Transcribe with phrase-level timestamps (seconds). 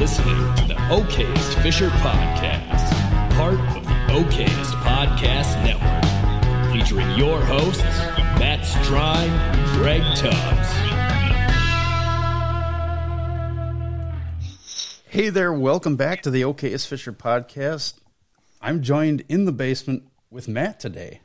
[0.00, 2.90] listening to the Okayest Fisher Podcast,
[3.34, 7.82] part of the Okayest Podcast Network, featuring your hosts,
[8.40, 10.68] Matt Strine and Greg Tubbs.
[15.10, 18.00] Hey there, welcome back to the Okayest Fisher podcast.
[18.62, 21.20] I'm joined in the basement with Matt today.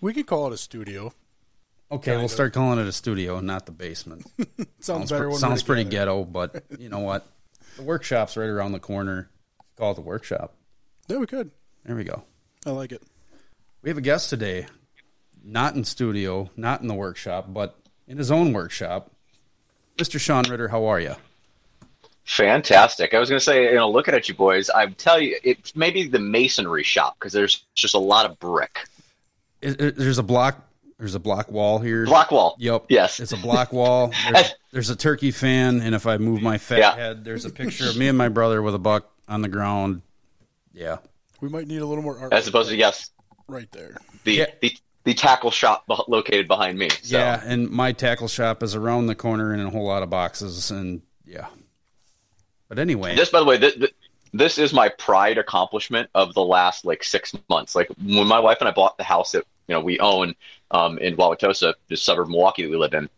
[0.00, 1.12] We could call it a studio.
[1.90, 4.24] Okay, we'll start calling it a studio, not the basement.
[4.38, 5.24] Sounds, Sounds, better.
[5.24, 7.26] pr- when sounds we're pretty ghetto, but you know what?
[7.76, 9.28] The workshop's right around the corner.
[9.76, 10.54] Call it the workshop.
[11.08, 11.50] Yeah, we could.
[11.84, 12.22] There we go.
[12.66, 13.02] I like it.
[13.82, 14.66] We have a guest today,
[15.42, 19.10] not in studio, not in the workshop, but in his own workshop.
[19.96, 20.20] Mr.
[20.20, 21.14] Shaun Ridder, how are you?
[22.24, 23.14] Fantastic.
[23.14, 25.74] I was going to say, you know, looking at you boys, I tell you, it's
[25.74, 28.80] maybe the masonry shop because there's just a lot of brick.
[29.62, 30.66] Is- is- There's a block.
[31.00, 32.04] There's a block wall here.
[32.04, 32.54] Block wall.
[32.58, 32.84] Yep.
[32.90, 33.20] Yes.
[33.20, 34.12] It's a block wall.
[34.32, 36.94] There's, there's a turkey fan, and if I move my fat Yeah.
[36.94, 40.02] head, there's a picture of me and my brother with a buck on the ground.
[40.74, 40.98] Yeah.
[41.40, 43.10] We might need a little more art As opposed to yes,
[43.48, 43.96] right there.
[44.24, 44.46] the Yeah.
[44.60, 46.90] the, the tackle shop located behind me.
[47.02, 47.16] So.
[47.18, 50.70] Yeah, and my tackle shop is around the corner in a whole lot of boxes,
[50.70, 51.46] and yeah.
[52.68, 53.94] But anyway, This, by the way, th- th-
[54.34, 57.74] this is my pride accomplishment of the last like six months.
[57.74, 60.34] Like when my wife and I bought the house that you know we own
[60.70, 63.08] um, in Wauwatosa, the suburb of Milwaukee that we live in.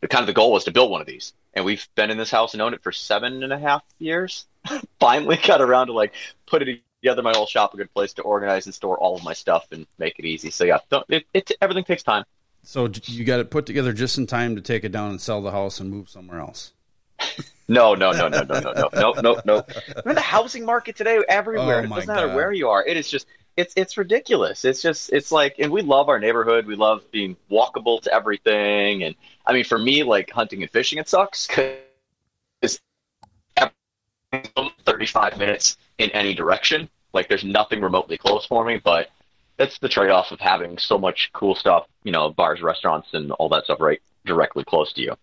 [0.00, 2.18] The kind of the goal was to build one of these, and we've been in
[2.18, 4.46] this house and owned it for seven and a half years.
[5.00, 6.12] Finally, got around to like
[6.46, 7.22] put it together.
[7.22, 9.86] My whole shop, a good place to organize and store all of my stuff and
[9.98, 10.50] make it easy.
[10.50, 12.24] So yeah, don't, it, it everything takes time.
[12.62, 15.40] so you got it put together just in time to take it down and sell
[15.40, 16.72] the house and move somewhere else.
[17.68, 19.64] No, no, no, no, no, no, no, no, no, no.
[19.88, 21.76] Remember the housing market today everywhere.
[21.76, 22.84] Oh, it doesn't matter where you are.
[22.84, 24.64] It is just it's it's ridiculous.
[24.64, 26.66] It's just it's like and we love our neighborhood.
[26.66, 29.04] We love being walkable to everything.
[29.04, 29.14] And
[29.46, 32.80] I mean for me, like hunting and fishing it sucks because
[34.84, 36.88] thirty five minutes in any direction.
[37.12, 39.10] Like there's nothing remotely close for me, but
[39.58, 43.32] that's the trade off of having so much cool stuff, you know, bars, restaurants and
[43.32, 45.16] all that stuff right directly close to you.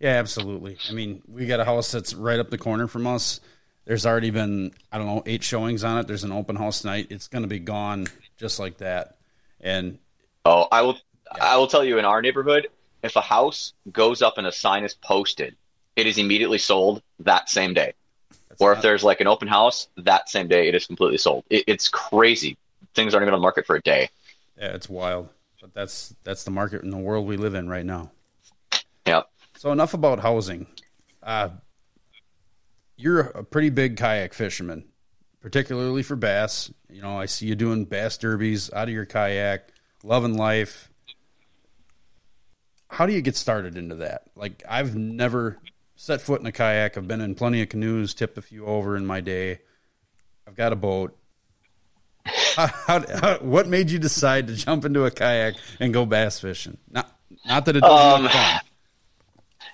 [0.00, 0.78] Yeah, absolutely.
[0.88, 3.40] I mean, we got a house that's right up the corner from us.
[3.84, 6.06] There's already been, I don't know, eight showings on it.
[6.06, 7.08] There's an open house tonight.
[7.10, 8.06] It's going to be gone
[8.36, 9.16] just like that.
[9.60, 9.98] And
[10.44, 10.98] Oh, I will.
[11.40, 12.68] I will tell you, in our neighborhood,
[13.02, 15.56] if a house goes up and a sign is posted,
[15.96, 17.92] it is immediately sold that same day.
[18.48, 21.18] that's Or if not- there's like an open house, that same day it is completely
[21.18, 21.44] sold.
[21.48, 22.56] It, it's crazy.
[22.94, 24.10] Things aren't even on the market for a day.
[24.58, 25.28] yeah, it's wild.
[25.60, 28.10] But that's that's the market in the world we live in right now.
[29.06, 29.28] Yep.
[29.58, 30.66] So enough about housing.
[31.22, 31.50] Uh,
[32.96, 34.84] you're a pretty big kayak fisherman,
[35.40, 36.72] particularly for bass.
[36.90, 39.68] You know, I see you doing bass derbies out of your kayak,
[40.02, 40.90] loving life.
[42.88, 44.24] How do you get started into that?
[44.36, 45.58] Like, I've never
[45.96, 46.98] set foot in a kayak.
[46.98, 49.60] I've been in plenty of canoes, tipped a few over in my day.
[50.46, 51.16] I've got a boat.
[52.54, 56.38] How, how, how, what made you decide to jump into a kayak and go bass
[56.38, 56.76] fishing?
[56.90, 57.10] Not,
[57.46, 58.60] not that it doesn't Um, look fun.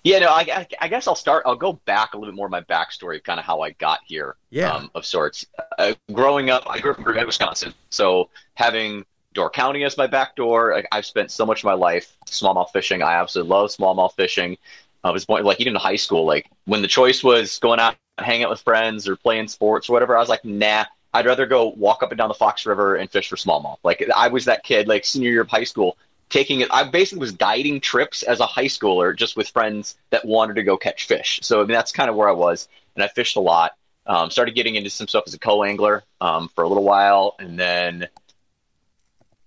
[0.04, 1.42] Yeah, no, I, I, I guess I'll start.
[1.46, 3.70] I'll go back a little bit more of my backstory, of kind of how I
[3.72, 4.72] got here, Yeah.
[4.72, 5.44] um, of sorts.
[5.78, 7.74] Uh, growing up, I grew up in Bay, Wisconsin.
[7.90, 9.04] So having
[9.34, 12.70] Door County as my back door, like, I've spent so much of my life smallmouth
[12.72, 13.02] fishing.
[13.02, 14.56] I absolutely love smallmouth fishing.
[15.04, 17.96] I was born, like even in high school, like when the choice was going out
[18.18, 20.84] hanging out with friends or playing sports or whatever, I was like, nah.
[21.14, 23.78] I'd rather go walk up and down the Fox River and fish for smallmouth.
[23.82, 25.96] Like I was that kid, like senior year of high school,
[26.28, 26.68] taking it.
[26.70, 30.62] I basically was guiding trips as a high schooler, just with friends that wanted to
[30.62, 31.40] go catch fish.
[31.42, 33.72] So I mean, that's kind of where I was, and I fished a lot.
[34.06, 37.58] Um, started getting into some stuff as a co-angler um, for a little while, and
[37.58, 38.08] then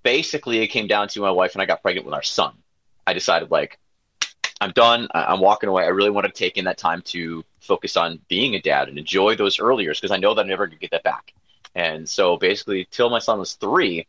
[0.03, 2.53] basically it came down to my wife and I got pregnant with our son.
[3.05, 3.79] I decided like
[4.59, 5.07] I'm done.
[5.13, 5.83] I- I'm walking away.
[5.83, 8.97] I really want to take in that time to focus on being a dad and
[8.97, 11.33] enjoy those early years because I know that I'm never get that back.
[11.73, 14.05] And so basically, till my son was three,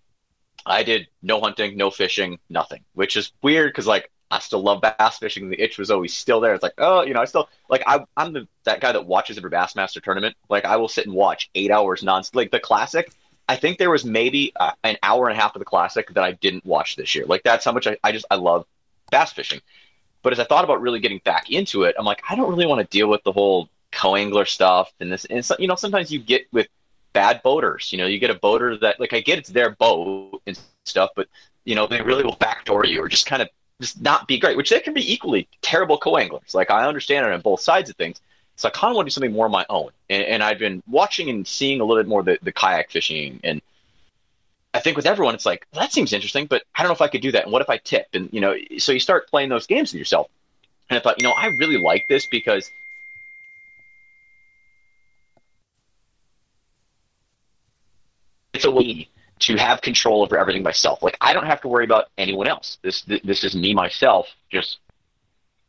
[0.67, 4.81] I did no hunting, no fishing, nothing, which is weird because like I still love
[4.81, 5.51] bass fishing.
[5.51, 6.55] The itch was always still there.
[6.55, 9.37] It's like, oh, you know, I still like I, I'm the that guy that watches
[9.37, 10.37] every Bassmaster tournament.
[10.49, 13.13] Like I will sit and watch eight hours non like the classic.
[13.49, 16.25] I think there was maybe uh, an hour and a half of the classic that
[16.25, 17.27] I didn't watch this year.
[17.27, 18.67] Like that's how much I, I just I love
[19.11, 19.61] bass fishing.
[20.23, 22.67] But as I thought about really getting back into it, I'm like, I don't really
[22.67, 25.25] want to deal with the whole co-angler stuff and this.
[25.27, 26.69] And so, you know, sometimes you get with
[27.13, 27.93] bad boaters.
[27.93, 31.11] You know, you get a boater that, like, I get it's their boat and stuff,
[31.15, 31.29] but
[31.65, 33.49] you know, they really will backdoor you or just kind of
[33.81, 34.57] just not be great.
[34.57, 36.55] Which they can be equally terrible co-anglers.
[36.55, 38.21] Like I understand it on both sides of things.
[38.57, 39.91] So I kind of want to do something more on my own.
[40.11, 43.41] And, and I've been watching and seeing a little bit more the, the kayak fishing
[43.45, 43.63] and
[44.75, 47.03] I think with everyone, it's like, well, that seems interesting, but I don't know if
[47.03, 47.45] I could do that.
[47.45, 48.07] And what if I tip?
[48.15, 50.29] And, you know, so you start playing those games with yourself.
[50.89, 52.71] And I thought, you know, I really like this because
[58.71, 59.09] way
[59.41, 61.03] to have control over everything myself.
[61.03, 62.79] Like I don't have to worry about anyone else.
[62.83, 64.27] This this is me myself.
[64.51, 64.79] Just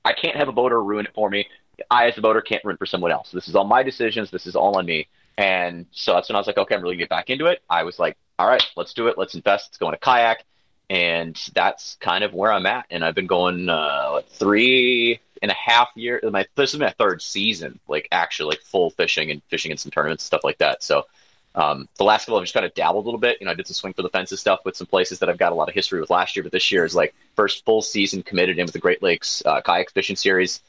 [0.06, 1.48] I can't have a boater ruin it for me.
[1.90, 3.32] I as a boater can't ruin for someone else.
[3.32, 4.30] This is all my decisions.
[4.30, 5.08] This is all on me.
[5.38, 7.64] And so that's when I was like, okay, I'm really gonna get back into it.
[7.70, 9.18] I was like, all right, let's do it.
[9.18, 9.70] Let's invest.
[9.70, 10.46] Let's go in a kayak.
[10.90, 12.86] And that's kind of where I'm at.
[12.92, 16.24] And I've been going uh, three and a half years.
[16.32, 19.92] My this is my third season, like actually like full fishing and fishing in some
[19.92, 20.84] tournaments and stuff like that.
[20.84, 21.06] So
[21.56, 23.38] um, the last couple I've just kind of dabbled a little bit.
[23.40, 25.38] You know, I did some swing for the fences stuff with some places that I've
[25.38, 27.82] got a lot of history with last year, but this year is like first full
[27.82, 30.62] season committed in with the Great Lakes uh, Kayak Fishing Series.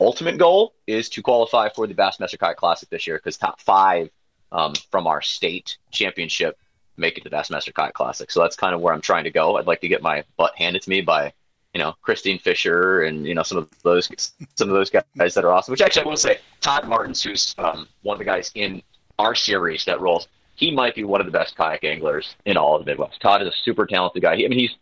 [0.00, 4.10] Ultimate goal is to qualify for the Bassmaster Kayak Classic this year because top five
[4.52, 6.56] um, from our state championship
[6.96, 8.30] make it to the Bassmaster Kayak Classic.
[8.30, 9.56] So that's kind of where I'm trying to go.
[9.56, 11.32] I'd like to get my butt handed to me by,
[11.74, 14.08] you know, Christine Fisher and you know some of those
[14.54, 15.72] some of those guys that are awesome.
[15.72, 18.82] Which actually I to say Todd Martins, who's um, one of the guys in
[19.18, 20.28] our series that rolls.
[20.54, 23.20] He might be one of the best kayak anglers in all of the Midwest.
[23.20, 24.36] Todd is a super talented guy.
[24.36, 24.74] He, I mean, he's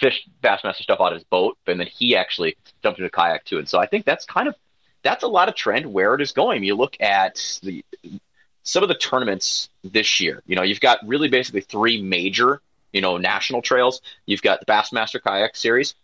[0.00, 3.58] fished Bassmaster stuff out of his boat, and then he actually jumped into kayak too.
[3.58, 4.54] And so I think that's kind of
[5.02, 6.64] that's a lot of trend where it is going.
[6.64, 7.84] You look at the
[8.62, 10.42] some of the tournaments this year.
[10.46, 12.60] You know, you've got really basically three major,
[12.92, 14.00] you know, national trails.
[14.26, 15.94] You've got the Bassmaster Kayak Series,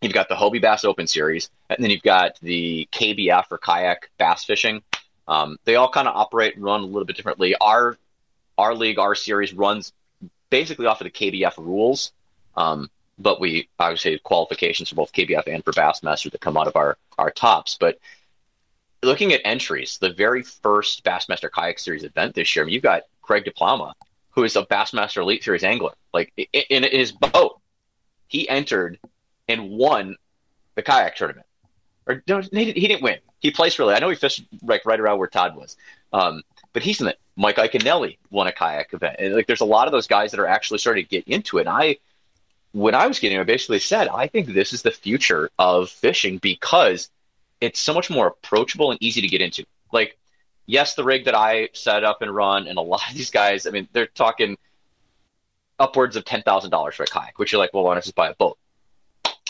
[0.00, 4.10] you've got the Hobie Bass Open Series, and then you've got the KBF or Kayak
[4.18, 4.82] Bass Fishing.
[5.26, 7.54] Um, they all kind of operate and run a little bit differently.
[7.60, 7.96] Our
[8.56, 9.92] our league, our series runs
[10.50, 12.12] basically off of the KBF rules,
[12.56, 12.88] um,
[13.18, 16.76] but we obviously have qualifications for both KBF and for Bassmaster that come out of
[16.76, 17.76] our our tops.
[17.78, 17.98] But
[19.02, 22.82] looking at entries, the very first Bassmaster Kayak Series event this year, I mean, you've
[22.82, 23.92] got Craig DiPalma,
[24.30, 25.92] who is a Bassmaster Elite Series angler.
[26.12, 27.60] Like in his boat,
[28.28, 28.98] he entered
[29.48, 30.16] and won
[30.74, 31.46] the kayak tournament.
[32.06, 33.18] Or no, he didn't win.
[33.40, 33.94] He placed really.
[33.94, 35.76] I know he fished like right around where Todd was,
[36.12, 36.42] um,
[36.72, 37.18] but he's in it.
[37.36, 40.40] Mike Iaconelli won a kayak event, and like there's a lot of those guys that
[40.40, 41.62] are actually starting to get into it.
[41.62, 41.96] And I,
[42.72, 46.38] when I was getting, I basically said I think this is the future of fishing
[46.38, 47.10] because
[47.60, 49.64] it's so much more approachable and easy to get into.
[49.92, 50.18] Like,
[50.66, 53.66] yes, the rig that I set up and run, and a lot of these guys,
[53.66, 54.58] I mean, they're talking
[55.78, 58.14] upwards of ten thousand dollars for a kayak, which you're like, well, why don't just
[58.14, 58.58] buy a boat?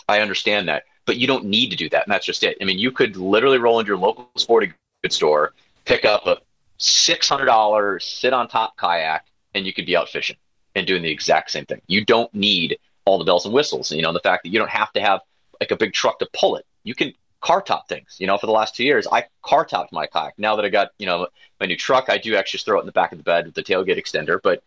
[0.09, 2.57] I understand that, but you don't need to do that, and that's just it.
[2.61, 4.73] I mean, you could literally roll into your local sporting
[5.03, 5.53] goods store,
[5.85, 6.39] pick up a
[6.79, 10.37] six hundred dollars sit on top kayak, and you could be out fishing
[10.75, 11.81] and doing the exact same thing.
[11.87, 13.93] You don't need all the bells and whistles.
[13.93, 15.21] You know, the fact that you don't have to have
[15.61, 16.67] like a big truck to pull it.
[16.83, 18.17] You can car top things.
[18.19, 20.35] You know, for the last two years, I car topped my kayak.
[20.39, 21.29] Now that I got, you know,
[21.61, 23.55] my new truck, I do actually throw it in the back of the bed with
[23.55, 24.63] the tailgate extender, but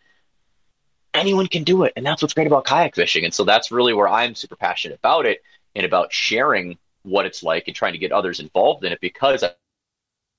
[1.13, 1.93] anyone can do it.
[1.95, 3.25] And that's what's great about kayak fishing.
[3.25, 5.41] And so that's really where I'm super passionate about it
[5.77, 9.43] and about sharing what it's like and trying to get others involved in it because
[9.43, 9.51] I,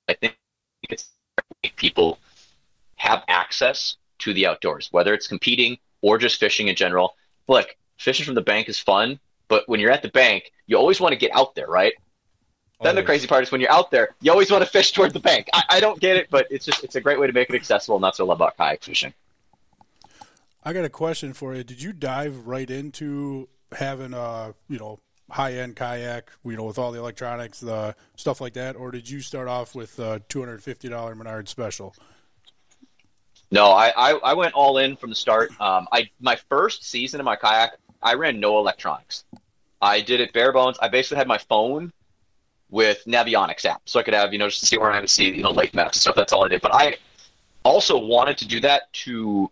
[0.08, 0.36] I think
[0.90, 1.08] it's
[1.76, 2.18] people
[2.96, 7.14] have access to the outdoors, whether it's competing or just fishing in general.
[7.46, 11.00] Look, fishing from the bank is fun, but when you're at the bank, you always
[11.00, 11.92] want to get out there, right?
[12.80, 15.12] Then the crazy part is when you're out there, you always want to fish toward
[15.12, 15.48] the bank.
[15.52, 17.56] I, I, don't get it, but it's just it's a great way to make it
[17.56, 19.12] accessible, and that's what I love about kayak fishing.
[20.64, 21.64] I got a question for you.
[21.64, 25.00] Did you dive right into having a you know
[25.30, 29.08] high end kayak, you know, with all the electronics, the stuff like that, or did
[29.08, 31.94] you start off with a two hundred fifty dollar Menard special?
[33.50, 35.50] No, I, I, I went all in from the start.
[35.60, 39.24] Um, I my first season of my kayak, I ran no electronics.
[39.80, 40.76] I did it bare bones.
[40.80, 41.92] I basically had my phone
[42.70, 45.26] with Navionics app, so I could have you know just see where I would see
[45.26, 46.16] you know lake maps and stuff.
[46.16, 46.60] That's all I did.
[46.60, 46.96] But I
[47.64, 49.50] also wanted to do that to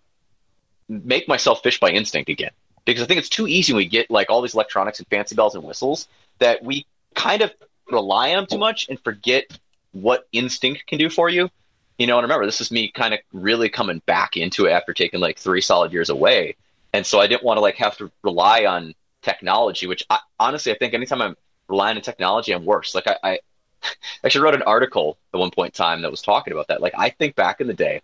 [0.89, 2.53] make myself fish by instinct again,
[2.87, 5.35] because I think it's too easy when we get like all these electronics and fancy
[5.35, 7.53] bells and whistles that we kind of
[7.91, 9.59] rely on too much and forget
[9.93, 11.51] what instinct can do for you.
[11.99, 14.93] You know, and remember, this is me kind of really coming back into it after
[14.93, 16.57] taking like three solid years away.
[16.93, 20.73] And so I didn't want to like have to rely on technology, which I, honestly,
[20.73, 21.37] I think anytime I'm
[21.69, 22.95] relying on technology, I'm worse.
[22.95, 23.39] Like I, I
[24.25, 26.81] actually wrote an article at one point in time that was talking about that.
[26.81, 28.03] Like I think back in the day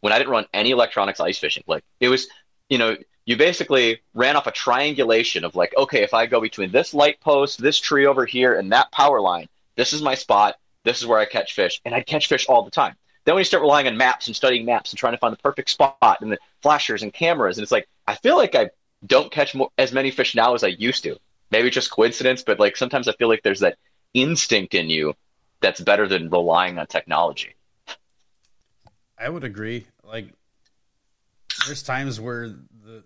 [0.00, 2.28] when I didn't run any electronics ice fishing, like it was,
[2.68, 2.96] you know,
[3.28, 7.20] you basically ran off a triangulation of like, okay, if I go between this light
[7.20, 10.56] post, this tree over here, and that power line, this is my spot.
[10.84, 12.94] This is where I catch fish, and I'd catch fish all the time.
[13.26, 15.42] Then when you start relying on maps and studying maps and trying to find the
[15.42, 18.70] perfect spot and the flashers and cameras, and it's like I feel like I
[19.06, 21.18] don't catch more, as many fish now as I used to
[21.50, 23.76] maybe just coincidence, but like sometimes I feel like there's that
[24.14, 25.12] instinct in you
[25.60, 27.54] that's better than relying on technology.
[29.18, 29.86] I would agree.
[30.02, 30.32] Like
[31.66, 33.04] there's times where the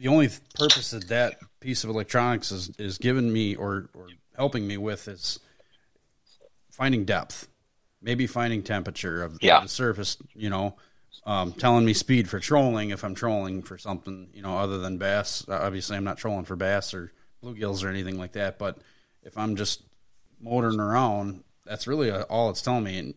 [0.00, 4.66] the only purpose that that piece of electronics is is giving me or or helping
[4.66, 5.38] me with is
[6.70, 7.48] finding depth,
[8.00, 9.60] maybe finding temperature of, yeah.
[9.60, 10.74] the surface, you know.
[11.26, 14.98] um, telling me speed for trolling if I'm trolling for something, you know, other than
[14.98, 15.44] bass.
[15.48, 18.58] Obviously, I'm not trolling for bass or bluegills or anything like that.
[18.58, 18.78] But
[19.22, 19.82] if I'm just
[20.40, 22.98] motoring around, that's really all it's telling me.
[22.98, 23.14] And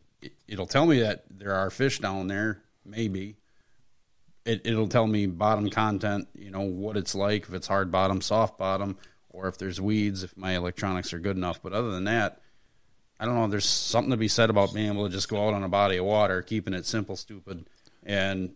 [0.47, 3.37] it'll tell me that there are fish down there, maybe.
[4.45, 8.19] It, it'll tell me bottom content, you know, what it's like, if it's hard bottom,
[8.19, 8.97] soft bottom,
[9.29, 11.61] or if there's weeds, if my electronics are good enough.
[11.61, 12.41] But other than that,
[13.19, 13.47] I don't know.
[13.47, 15.97] There's something to be said about being able to just go out on a body
[15.97, 17.65] of water, keeping it simple, stupid,
[18.05, 18.55] and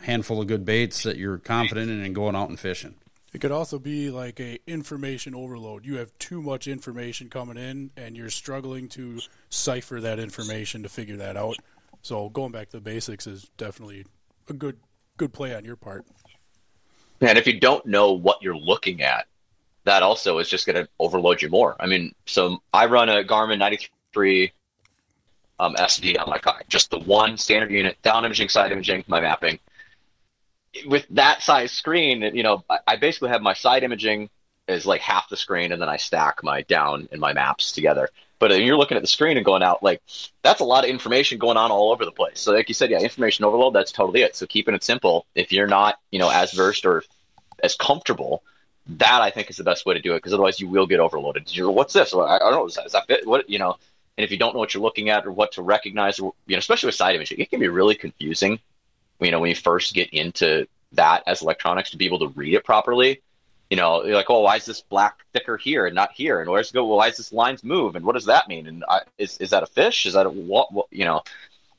[0.00, 2.94] handful of good baits that you're confident in and going out and fishing.
[3.32, 5.84] It could also be like a information overload.
[5.84, 9.20] You have too much information coming in, and you're struggling to
[9.50, 11.56] cipher that information to figure that out.
[12.02, 14.06] So going back to the basics is definitely
[14.48, 14.78] a good
[15.18, 16.06] good play on your part.
[17.20, 19.26] And if you don't know what you're looking at,
[19.84, 21.76] that also is just going to overload you more.
[21.78, 24.52] I mean, so I run a Garmin 93
[25.60, 29.20] um, SD on my car, just the one standard unit, down imaging, side imaging, my
[29.20, 29.58] mapping
[30.86, 34.30] with that size screen, you know, I basically have my side imaging
[34.66, 38.10] is like half the screen, and then I stack my down and my maps together.
[38.38, 40.00] But you're looking at the screen and going out like
[40.42, 42.40] that's a lot of information going on all over the place.
[42.40, 43.74] So like you said, yeah, information overload.
[43.74, 44.36] That's totally it.
[44.36, 45.26] So keeping it simple.
[45.34, 47.02] If you're not, you know, as versed or
[47.62, 48.42] as comfortable,
[48.86, 51.00] that I think is the best way to do it because otherwise you will get
[51.00, 51.54] overloaded.
[51.54, 52.14] You're, what's this?
[52.14, 52.66] I, I don't know.
[52.66, 53.26] Is that, is that fit?
[53.26, 53.76] What you know?
[54.16, 56.58] And if you don't know what you're looking at or what to recognize, you know,
[56.58, 58.58] especially with side imaging, it can be really confusing
[59.20, 62.54] you know, when you first get into that as electronics to be able to read
[62.54, 63.20] it properly,
[63.70, 66.40] you know, you're like, oh, why is this black thicker here and not here?
[66.40, 66.86] And where's it go?
[66.86, 67.96] Well, why is this lines move?
[67.96, 68.66] And what does that mean?
[68.66, 70.06] And I, is is that a fish?
[70.06, 70.72] Is that a what?
[70.72, 71.22] what you know,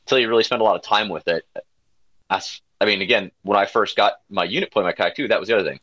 [0.05, 1.45] until you really spend a lot of time with it.
[2.29, 5.39] As, I mean, again, when I first got my unit play my kayak too, that
[5.39, 5.79] was the other thing.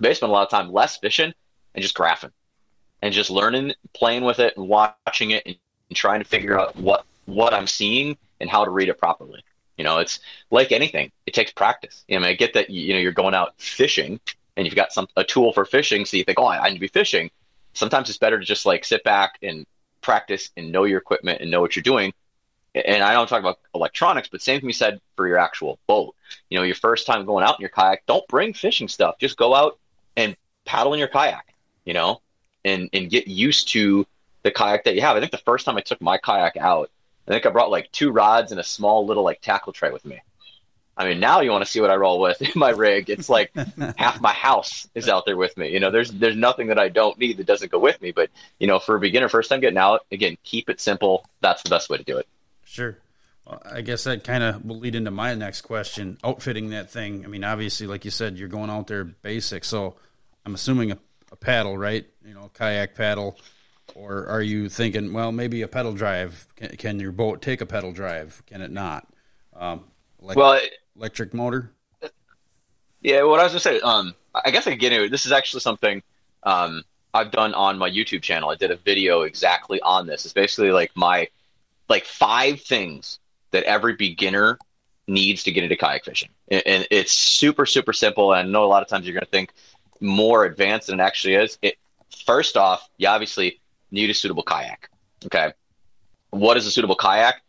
[0.00, 1.32] They spent a lot of time less fishing
[1.74, 2.32] and just graphing
[3.00, 5.56] and just learning, playing with it and watching it and,
[5.88, 9.44] and trying to figure out what what I'm seeing and how to read it properly.
[9.76, 10.18] You know, it's
[10.50, 12.04] like anything; it takes practice.
[12.08, 14.18] You know, I, mean, I get that you know you're going out fishing
[14.58, 16.74] and you've got some a tool for fishing, so you think, oh, I, I need
[16.74, 17.30] to be fishing.
[17.74, 19.64] Sometimes it's better to just like sit back and
[20.00, 22.12] practice and know your equipment and know what you're doing.
[22.74, 26.14] And I don't talk about electronics, but same can be said for your actual boat.
[26.50, 29.18] You know, your first time going out in your kayak, don't bring fishing stuff.
[29.20, 29.78] Just go out
[30.16, 31.54] and paddle in your kayak.
[31.84, 32.20] You know,
[32.64, 34.06] and and get used to
[34.42, 35.16] the kayak that you have.
[35.16, 36.90] I think the first time I took my kayak out,
[37.28, 40.04] I think I brought like two rods and a small little like tackle tray with
[40.04, 40.20] me.
[40.98, 43.08] I mean, now you want to see what I roll with in my rig.
[43.08, 43.52] It's like
[43.96, 45.70] half my house is out there with me.
[45.72, 48.12] You know, there's there's nothing that I don't need that doesn't go with me.
[48.12, 51.24] But you know, for a beginner, first time getting out, again, keep it simple.
[51.40, 52.26] That's the best way to do it.
[52.64, 52.98] Sure.
[53.46, 57.24] Well, I guess that kind of will lead into my next question: outfitting that thing.
[57.24, 59.64] I mean, obviously, like you said, you're going out there basic.
[59.64, 59.94] So
[60.44, 60.98] I'm assuming a,
[61.30, 62.04] a paddle, right?
[62.26, 63.38] You know, kayak paddle
[63.94, 66.46] or are you thinking, well, maybe a pedal drive?
[66.56, 68.42] Can, can your boat take a pedal drive?
[68.46, 69.06] Can it not?
[69.56, 69.84] Um,
[70.20, 70.60] like well,
[70.96, 71.70] electric motor.
[73.00, 73.80] Yeah, what I was gonna say.
[73.80, 75.10] Um, I guess I get into it.
[75.10, 76.02] This is actually something
[76.42, 76.82] um,
[77.14, 78.50] I've done on my YouTube channel.
[78.50, 80.24] I did a video exactly on this.
[80.24, 81.28] It's basically like my
[81.88, 83.18] like five things
[83.50, 84.58] that every beginner
[85.06, 88.32] needs to get into kayak fishing, and, and it's super super simple.
[88.32, 89.52] And I know a lot of times you're gonna think
[90.00, 91.58] more advanced than it actually is.
[91.62, 91.76] It
[92.26, 93.60] first off, you obviously
[93.90, 94.90] need a suitable kayak.
[95.26, 95.52] Okay.
[96.30, 97.42] What is a suitable kayak?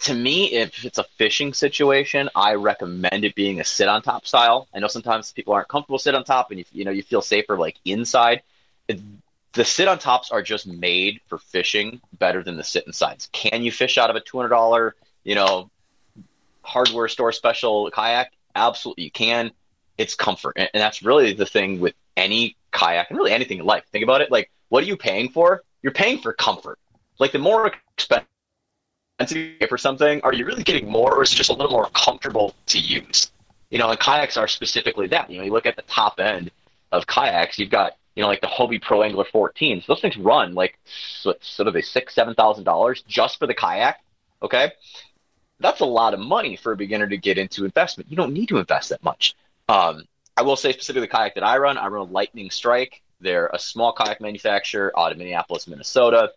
[0.00, 4.26] To me, if it's a fishing situation, I recommend it being a sit on top
[4.26, 4.68] style.
[4.72, 7.20] I know sometimes people aren't comfortable sit on top and you, you know, you feel
[7.20, 8.42] safer like inside.
[8.86, 13.28] The sit on tops are just made for fishing better than the sit insides.
[13.32, 14.92] Can you fish out of a $200,
[15.24, 15.68] you know,
[16.62, 18.32] hardware store special kayak?
[18.54, 19.50] Absolutely, you can.
[19.96, 20.52] It's comfort.
[20.56, 23.84] And, and that's really the thing with any kayak and really anything in life.
[23.90, 24.30] Think about it.
[24.30, 25.64] Like, what are you paying for?
[25.82, 26.78] you're paying for comfort.
[27.18, 28.26] Like the more expensive
[29.68, 32.54] for something, are you really getting more, or is it just a little more comfortable
[32.66, 33.30] to use?
[33.70, 35.30] You know, and kayaks are specifically that.
[35.30, 36.50] You know, you look at the top end
[36.92, 39.82] of kayaks, you've got you know like the Hobie Pro Angler 14.
[39.82, 43.54] So those things run like sort of a six, seven thousand dollars just for the
[43.54, 44.00] kayak.
[44.42, 44.72] Okay,
[45.60, 48.10] that's a lot of money for a beginner to get into investment.
[48.10, 49.34] You don't need to invest that much.
[49.68, 50.04] Um,
[50.36, 53.02] I will say specifically the kayak that I run, I run a Lightning Strike.
[53.20, 56.32] They're a small kayak manufacturer out of Minneapolis, Minnesota.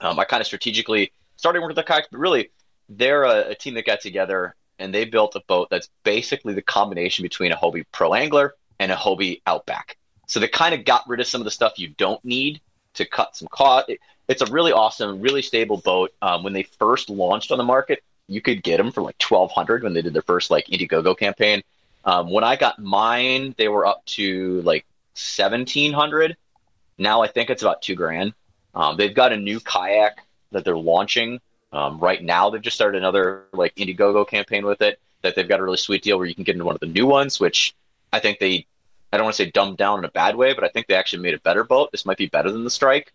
[0.00, 2.52] Um, I kind of strategically started working with the kayaks, but really,
[2.88, 6.62] they're a, a, team that got together and they built a boat that's basically the
[6.62, 9.96] combination between a Hobie Pro Angler and a Hobie Outback.
[10.28, 12.60] So they kind of got rid of some of the stuff you don't need
[12.94, 13.88] to cut some cost.
[13.88, 16.12] It, it's a really awesome, really stable boat.
[16.22, 19.50] Um, when they first launched on the market, you could get them for like twelve
[19.50, 21.62] hundred when they did their first like Indiegogo campaign.
[22.04, 26.36] Um, when I got mine, they were up to like seventeen hundred.
[26.98, 28.32] Now I think it's about two grand.
[28.76, 30.18] Um, they've got a new kayak
[30.52, 31.40] that they're launching
[31.72, 32.50] um, right now.
[32.50, 35.00] They've just started another like Indiegogo campaign with it.
[35.22, 36.86] that they've got a really sweet deal where you can get into one of the
[36.86, 37.74] new ones, which
[38.12, 38.66] I think they,
[39.12, 40.94] I don't want to say dumbed down in a bad way, but I think they
[40.94, 41.90] actually made a better boat.
[41.92, 43.12] This might be better than the Strike.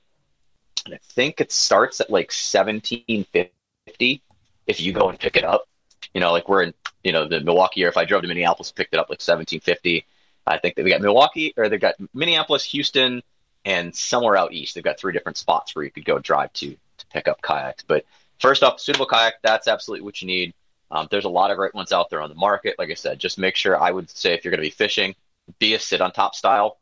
[0.86, 4.22] And I think it starts at like 1750
[4.68, 5.68] if you go and pick it up.
[6.14, 7.90] You know, like we're in, you know, the Milwaukee area.
[7.90, 10.06] If I drove to Minneapolis, picked it up like 1750.
[10.46, 13.22] I think they've got Milwaukee or they've got Minneapolis, Houston,
[13.66, 14.76] and somewhere out east.
[14.76, 16.78] They've got three different spots where you could go drive to
[17.12, 17.84] pick up kayaks.
[17.88, 18.06] But
[18.40, 20.54] first off, suitable kayak, that's absolutely what you need.
[20.90, 22.76] Um, there's a lot of great ones out there on the market.
[22.80, 25.16] Like I said, just make sure I would say if you're going to be fishing,
[25.60, 26.78] be a sit on top style.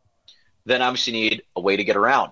[0.65, 2.31] Then obviously you need a way to get around.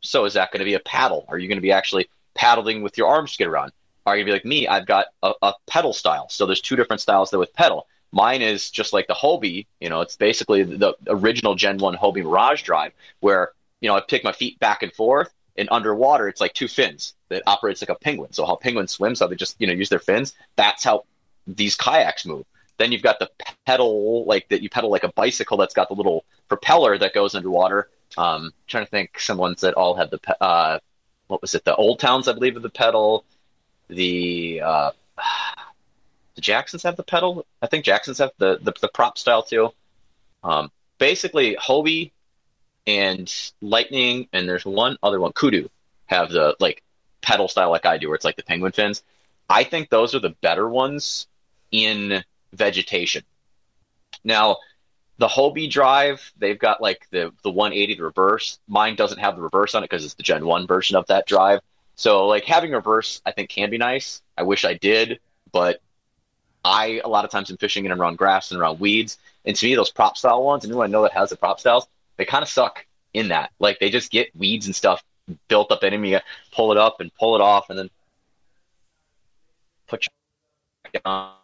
[0.00, 1.24] So is that going to be a paddle?
[1.28, 3.72] Are you going to be actually paddling with your arms to get around?
[4.06, 4.68] Are you going to be like me?
[4.68, 6.28] I've got a, a pedal style.
[6.28, 7.86] So there's two different styles there with pedal.
[8.12, 9.66] Mine is just like the Hobie.
[9.80, 14.00] You know, it's basically the original Gen 1 Hobie Mirage drive where, you know, I
[14.00, 17.90] pick my feet back and forth and underwater it's like two fins that operates like
[17.90, 18.32] a penguin.
[18.32, 20.34] So how penguins swim, so they just, you know, use their fins.
[20.56, 21.04] That's how
[21.46, 22.46] these kayaks move.
[22.78, 23.28] Then you've got the
[23.66, 27.34] pedal, like that you pedal like a bicycle that's got the little propeller that goes
[27.34, 27.90] underwater.
[28.16, 30.78] Um, trying to think some ones that all have the, uh,
[31.26, 31.64] what was it?
[31.64, 33.24] The Old Towns, I believe, of the pedal.
[33.88, 34.90] The, uh,
[36.36, 37.44] the Jacksons have the pedal.
[37.60, 39.70] I think Jacksons have the, the, the prop style too.
[40.44, 42.12] Um, basically, Hobie
[42.88, 45.68] and Lightning, and there's one other one, Kudu,
[46.06, 46.82] have the like
[47.20, 49.02] pedal style like I do, where it's like the penguin fins.
[49.46, 51.26] I think those are the better ones
[51.70, 53.24] in vegetation.
[54.24, 54.56] Now,
[55.18, 58.58] the Hobie drive, they've got like the the 180 the reverse.
[58.66, 61.26] Mine doesn't have the reverse on it because it's the Gen 1 version of that
[61.26, 61.60] drive.
[61.94, 64.22] So like having reverse, I think can be nice.
[64.38, 65.20] I wish I did,
[65.52, 65.82] but
[66.64, 69.18] I a lot of times am fishing in and around grass and around weeds.
[69.44, 71.86] And to me, those prop style ones, anyone I know that has the prop styles,
[72.18, 72.84] they kind of suck
[73.14, 73.50] in that.
[73.58, 75.02] Like they just get weeds and stuff
[75.48, 76.04] built up in them.
[76.04, 76.20] You
[76.52, 77.90] pull it up and pull it off, and then
[79.86, 80.04] put
[80.92, 81.34] your on.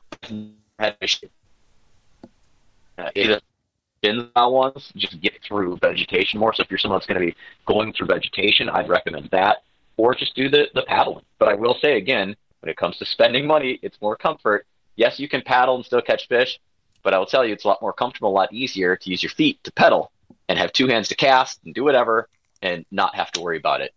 [2.96, 3.40] Uh, either
[4.02, 6.54] in ones just get through vegetation more.
[6.54, 9.62] So if you're someone that's going to be going through vegetation, I'd recommend that,
[9.96, 11.24] or just do the the paddling.
[11.38, 14.66] But I will say again, when it comes to spending money, it's more comfort.
[14.96, 16.60] Yes, you can paddle and still catch fish,
[17.02, 19.22] but I will tell you, it's a lot more comfortable, a lot easier to use
[19.22, 20.12] your feet to pedal
[20.48, 22.28] and have two hands to cast and do whatever
[22.62, 23.94] and not have to worry about it.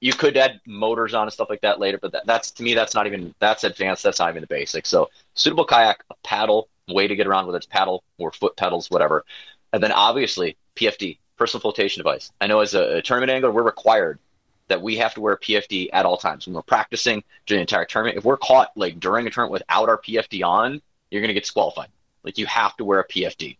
[0.00, 2.74] You could add motors on and stuff like that later, but that, that's to me
[2.74, 4.04] that's not even that's advanced.
[4.04, 4.88] That's not even the basics.
[4.88, 8.90] So suitable kayak, a paddle, way to get around whether it's paddle or foot pedals,
[8.90, 9.24] whatever,
[9.72, 12.30] and then obviously PFD, personal flotation device.
[12.40, 14.20] I know as a, a tournament angler, we're required
[14.68, 17.84] that we have to wear PFD at all times when we're practicing during the entire
[17.84, 18.18] tournament.
[18.18, 21.44] If we're caught like during a tournament without our PFD on, you're going to get
[21.44, 21.88] disqualified.
[22.22, 23.56] Like you have to wear a PFD,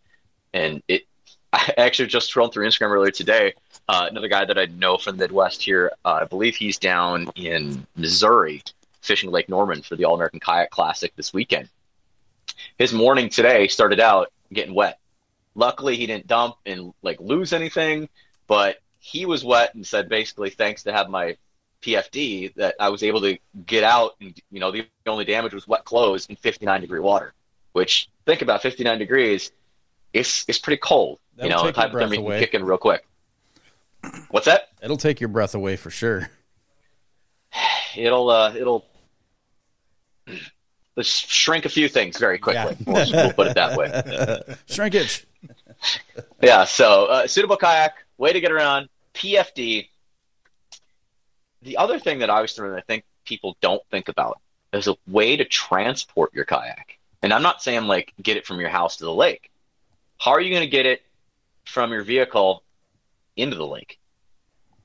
[0.52, 1.04] and it
[1.52, 3.54] I actually just scrolled through Instagram earlier today.
[3.88, 7.30] Uh, another guy that I know from the Midwest here, uh, I believe he's down
[7.36, 8.62] in Missouri
[9.00, 11.68] fishing Lake Norman for the All American Kayak Classic this weekend.
[12.78, 14.98] His morning today started out getting wet.
[15.54, 18.08] Luckily, he didn't dump and like lose anything,
[18.46, 21.36] but he was wet and said basically, thanks to have my
[21.82, 25.66] PFD, that I was able to get out and you know the only damage was
[25.66, 27.34] wet clothes in 59 degree water.
[27.72, 29.52] Which think about 59 degrees,
[30.12, 31.18] it's it's pretty cold.
[31.36, 33.06] That'll you know, hypothermia can kick in real quick.
[34.30, 34.68] What's that?
[34.82, 36.30] It'll take your breath away for sure.
[37.96, 38.86] It'll uh, it'll
[40.96, 42.76] let's shrink a few things very quickly.
[42.86, 42.92] Yeah.
[42.92, 44.56] We'll, we'll, put it that way.
[44.66, 45.26] Shrinkage.
[46.42, 46.64] yeah.
[46.64, 48.88] So uh, suitable kayak, way to get around.
[49.14, 49.88] PFD.
[51.62, 54.40] The other thing that I was thinking, I think people don't think about
[54.72, 56.98] is a way to transport your kayak.
[57.22, 59.50] And I'm not saying like get it from your house to the lake.
[60.18, 61.02] How are you going to get it
[61.68, 62.62] from your vehicle
[63.38, 63.98] into the lake.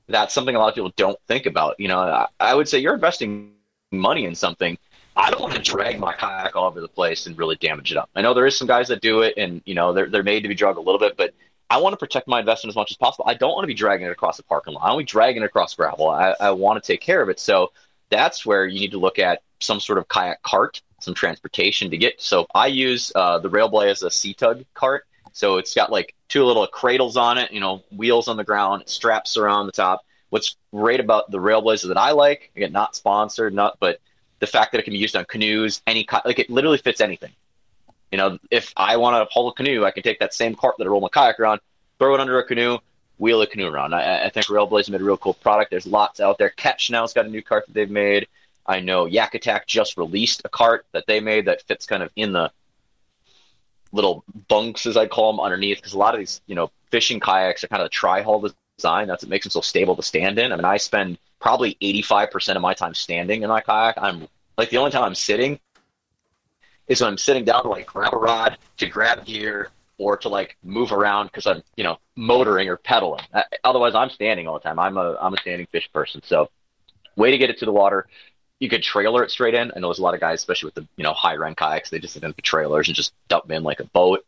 [0.07, 1.79] That's something a lot of people don't think about.
[1.79, 3.53] You know, I, I would say you're investing
[3.91, 4.77] money in something.
[5.15, 7.97] I don't want to drag my kayak all over the place and really damage it
[7.97, 8.09] up.
[8.15, 10.41] I know there is some guys that do it, and you know they're they're made
[10.41, 11.33] to be dragged a little bit, but
[11.69, 13.25] I want to protect my investment as much as possible.
[13.27, 14.83] I don't want to be dragging it across the parking lot.
[14.83, 16.09] I don't want to be dragging it across gravel.
[16.09, 17.39] I, I want to take care of it.
[17.39, 17.71] So
[18.09, 21.97] that's where you need to look at some sort of kayak cart, some transportation to
[21.97, 22.21] get.
[22.21, 25.05] So I use uh, the Railblaza C-Tug cart.
[25.33, 28.83] So it's got like two little cradles on it, you know, wheels on the ground,
[28.85, 30.05] straps around the top.
[30.29, 33.99] What's great about the Railblaza that I like, again, not sponsored, not, but
[34.39, 37.31] the fact that it can be used on canoes, any like it literally fits anything.
[38.11, 40.75] You know, if I want to pull a canoe, I can take that same cart
[40.77, 41.61] that I roll my kayak around,
[41.97, 42.77] throw it under a canoe,
[43.17, 43.93] wheel a canoe around.
[43.93, 45.71] I, I think Railblaza made a real cool product.
[45.71, 46.49] There's lots out there.
[46.49, 48.27] Catch now's got a new cart that they've made.
[48.65, 52.11] I know Yak Attack just released a cart that they made that fits kind of
[52.15, 52.51] in the
[53.93, 55.77] little bunks, as I call them, underneath.
[55.77, 59.07] Because a lot of these, you know, fishing kayaks are kind of a tri-hull design.
[59.07, 60.51] That's what makes them so stable to stand in.
[60.51, 63.95] I mean, I spend probably 85% of my time standing in my kayak.
[63.97, 64.27] I'm
[64.57, 65.59] like the only time I'm sitting
[66.87, 70.29] is when I'm sitting down to like grab a rod, to grab gear, or to
[70.29, 73.23] like move around because I'm, you know, motoring or pedaling.
[73.63, 74.79] Otherwise, I'm standing all the time.
[74.79, 76.21] I'm a I'm a standing fish person.
[76.23, 76.49] So,
[77.15, 78.07] way to get it to the water.
[78.59, 79.71] You could trailer it straight in.
[79.75, 81.99] I know there's a lot of guys, especially with the you know high-end kayaks, they
[81.99, 84.25] just sit in the trailers and just dump them in like a boat.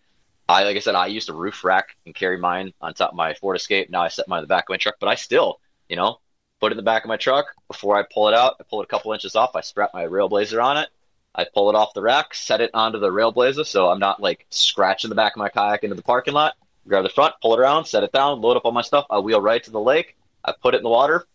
[0.48, 3.16] I like I said, I used a roof rack and carry mine on top of
[3.16, 3.90] my Ford Escape.
[3.90, 5.60] Now I set mine in the back of my truck, but I still,
[5.90, 6.20] you know,
[6.60, 8.56] put it in the back of my truck before I pull it out.
[8.60, 9.56] I pull it a couple inches off.
[9.56, 10.90] I strap my Railblaza on it.
[11.34, 14.46] I pull it off the rack, set it onto the Railblaza, so I'm not like
[14.52, 16.56] scratching the back of my kayak into the parking lot.
[16.88, 19.06] Grab the front, pull it around, set it down, load up all my stuff.
[19.10, 20.16] I wheel right to the lake.
[20.44, 21.26] I put it in the water.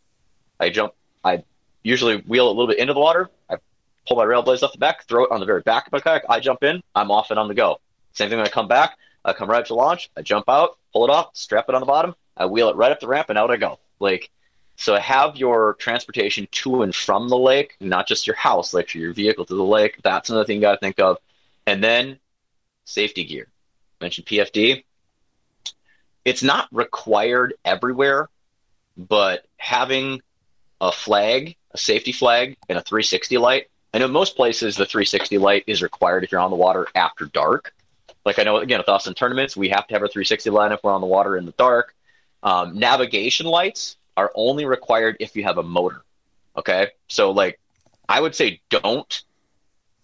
[0.60, 0.94] I jump.
[1.24, 1.44] I
[1.82, 3.30] usually wheel a little bit into the water.
[3.48, 3.56] I
[4.06, 6.24] pull my Railblaza off the back, throw it on the very back of my kayak.
[6.28, 6.82] I jump in.
[6.94, 7.80] I'm off and on the go.
[8.12, 8.96] Same thing when I come back.
[9.24, 10.10] I come right up to launch.
[10.16, 12.14] I jump out, pull it off, strap it on the bottom.
[12.36, 13.78] I wheel it right up the ramp, and out I go.
[13.98, 14.30] Like,
[14.76, 19.12] so have your transportation to and from the lake, not just your house, like your
[19.12, 20.00] vehicle to the lake.
[20.02, 21.18] That's another thing you got to think of.
[21.66, 22.18] And then
[22.86, 23.48] safety gear.
[24.00, 24.84] I mentioned PFD.
[26.24, 28.30] It's not required everywhere,
[28.96, 30.22] but having
[30.80, 33.68] a flag, a safety flag, and a 360 light.
[33.92, 37.26] I know most places the 360 light is required if you're on the water after
[37.26, 37.74] dark.
[38.24, 40.72] Like I know, again, with us in tournaments, we have to have a 360 line
[40.72, 41.94] if we're on the water in the dark.
[42.42, 46.02] Um, navigation lights are only required if you have a motor.
[46.56, 47.58] Okay, so like
[48.08, 49.22] I would say don't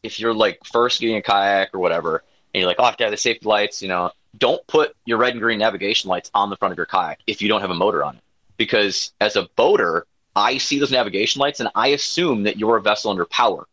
[0.02, 2.22] if you're like first getting a kayak or whatever,
[2.54, 3.82] and you're like, oh, I have to have the safety lights.
[3.82, 6.86] You know, don't put your red and green navigation lights on the front of your
[6.86, 8.22] kayak if you don't have a motor on it,
[8.56, 12.82] because as a boater, I see those navigation lights and I assume that you're a
[12.82, 13.66] vessel under power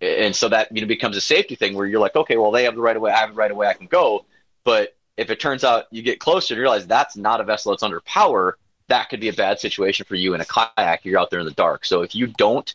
[0.00, 2.64] and so that you know becomes a safety thing where you're like, okay, well they
[2.64, 4.24] have the right of way, I have the right of way, I can go.
[4.64, 7.82] But if it turns out you get closer and realize that's not a vessel that's
[7.82, 11.04] under power, that could be a bad situation for you in a kayak.
[11.04, 11.84] You're out there in the dark.
[11.84, 12.74] So if you don't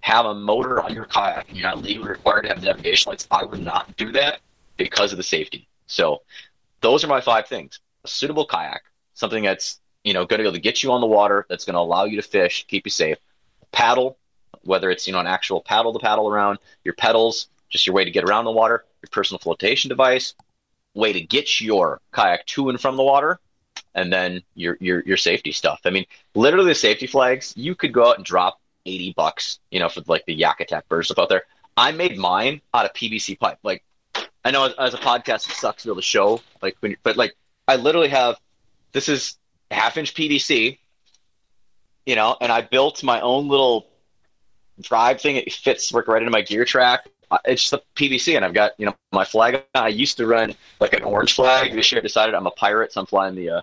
[0.00, 3.26] have a motor on your kayak and you're not legally required to have navigation lights,
[3.30, 4.40] I would not do that
[4.76, 5.66] because of the safety.
[5.86, 6.22] So
[6.80, 8.82] those are my five things: a suitable kayak,
[9.14, 11.64] something that's you know going to be able to get you on the water, that's
[11.64, 13.18] going to allow you to fish, keep you safe.
[13.72, 14.16] Paddle,
[14.62, 18.04] whether it's you know an actual paddle to paddle around, your pedals, just your way
[18.04, 20.34] to get around the water, your personal flotation device,
[20.94, 23.40] way to get your kayak to and from the water,
[23.96, 25.80] and then your your your safety stuff.
[25.84, 29.80] I mean, literally the safety flags, you could go out and drop 80 bucks, you
[29.80, 31.42] know, for like the Yak Attack bird stuff out there.
[31.76, 33.58] I made mine out of PVC pipe.
[33.64, 33.82] Like
[34.44, 36.96] I know as, as a podcast it sucks to be able to show, like when
[37.02, 37.34] but like
[37.66, 38.36] I literally have
[38.92, 39.36] this is
[39.70, 40.78] half inch PVC,
[42.04, 43.86] you know, and I built my own little
[44.80, 45.36] drive thing.
[45.36, 47.08] It fits work right into my gear track.
[47.44, 49.64] It's the PVC, and I've got you know my flag.
[49.74, 51.72] I used to run like an orange flag.
[51.72, 53.50] This year, I decided I'm a pirate, so I'm flying the.
[53.50, 53.62] Uh,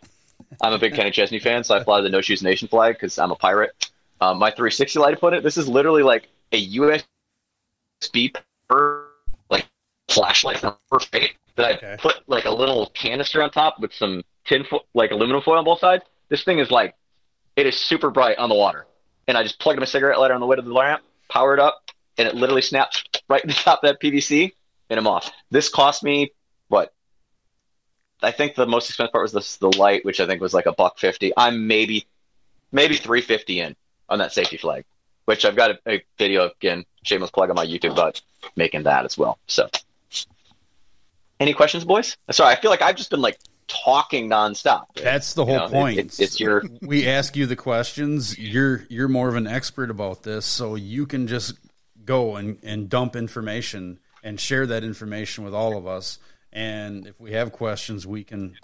[0.61, 3.17] I'm a big Kenny Chesney fan, so I fly the No Shoes Nation flag because
[3.17, 3.91] I'm a pirate.
[4.19, 8.35] Um, my 360 light, to put it, this is literally like a USB
[8.69, 9.07] per
[9.49, 9.67] like
[10.09, 10.63] flashlight
[11.11, 11.95] fate that I okay.
[11.99, 15.65] put like a little canister on top with some tin fo- like aluminum foil on
[15.65, 16.03] both sides.
[16.29, 16.95] This thing is like,
[17.55, 18.87] it is super bright on the water
[19.27, 21.59] and I just plugged in a cigarette lighter on the way to the ramp, powered
[21.59, 24.53] up, and it literally snaps right in the top of that PVC,
[24.89, 25.31] and I'm off.
[25.49, 26.31] This cost me
[26.67, 26.93] what?
[28.21, 30.65] I think the most expensive part was the the light, which I think was like
[30.65, 31.33] a buck fifty.
[31.35, 32.07] I'm maybe
[32.71, 33.75] maybe three fifty in
[34.09, 34.85] on that safety flag,
[35.25, 38.21] which I've got a, a video again, shameless plug on my YouTube about
[38.55, 39.39] making that as well.
[39.47, 39.69] So,
[41.39, 42.17] any questions, boys?
[42.31, 44.85] Sorry, I feel like I've just been like talking nonstop.
[44.95, 45.99] That's the whole you know, point.
[45.99, 48.37] It, it's your we ask you the questions.
[48.37, 51.55] You're you're more of an expert about this, so you can just
[52.05, 56.19] go and, and dump information and share that information with all of us.
[56.51, 58.55] And if we have questions, we can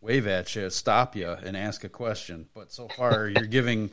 [0.00, 2.48] wave at you, stop you, and ask a question.
[2.54, 3.90] But so far, you're giving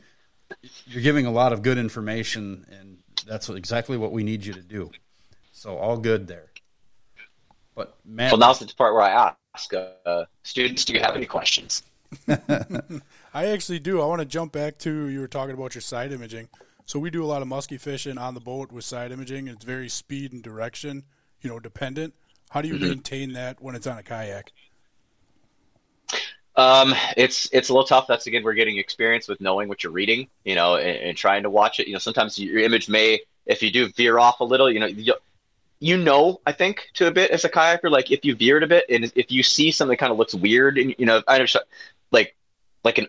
[0.86, 4.62] you're giving a lot of good information, and that's exactly what we need you to
[4.62, 4.90] do.
[5.52, 6.50] So all good there.
[7.76, 11.26] But Matt, well, now's the part where I ask uh, students, "Do you have any
[11.26, 11.84] questions?"
[12.28, 14.00] I actually do.
[14.00, 16.48] I want to jump back to you were talking about your side imaging.
[16.86, 19.48] So we do a lot of musky fishing on the boat with side imaging.
[19.48, 21.04] It's very speed and direction,
[21.42, 22.14] you know, dependent.
[22.50, 22.88] How do you mm-hmm.
[22.88, 24.52] maintain that when it's on a kayak?
[26.54, 28.06] Um, it's it's a little tough.
[28.06, 31.42] That's again, we're getting experience with knowing what you're reading, you know, and, and trying
[31.42, 31.86] to watch it.
[31.88, 34.88] You know, sometimes your image may, if you do veer off a little, you know,
[35.78, 38.66] you know, I think to a bit as a kayaker, like if you veered a
[38.66, 41.34] bit and if you see something that kind of looks weird and, you know, I
[41.34, 41.66] understand,
[42.10, 42.34] like,
[42.84, 43.08] like an,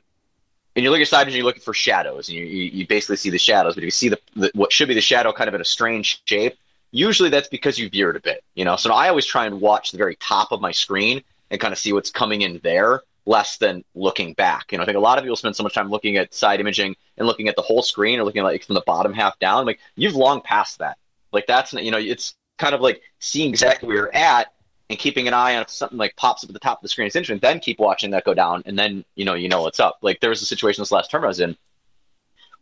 [0.76, 3.16] and you look at side and you're looking for shadows and you, you, you basically
[3.16, 5.48] see the shadows, but if you see the, the, what should be the shadow kind
[5.48, 6.56] of in a strange shape,
[6.92, 8.76] usually that's because you veered a bit, you know?
[8.76, 11.80] So I always try and watch the very top of my screen and kind of
[11.80, 14.72] see what's coming in there less than looking back.
[14.72, 16.60] You know, I think a lot of people spend so much time looking at side
[16.60, 19.66] imaging and looking at the whole screen or looking like from the bottom half down.
[19.66, 20.98] Like you've long passed that
[21.32, 24.54] Like that's you know it's kind of like seeing exactly where you're at
[24.90, 26.90] and keeping an eye on if something like pops up at the top of the
[26.90, 27.40] screen is interesting.
[27.40, 30.00] Then keep watching that go down, and then you know you know what's up.
[30.02, 31.58] Like there was a situation this last term I was in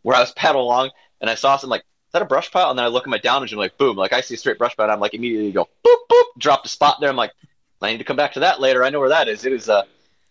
[0.02, 2.70] where I was paddling along and I saw some like is that a brush pile?
[2.70, 4.38] And then I look at my downwind and I'm like boom, like I see a
[4.38, 4.88] straight brush pile.
[4.88, 7.10] I'm like immediately go boop boop, drop the spot there.
[7.10, 7.32] I'm like
[7.82, 8.84] I need to come back to that later.
[8.84, 9.44] I know where that is.
[9.44, 9.82] It is uh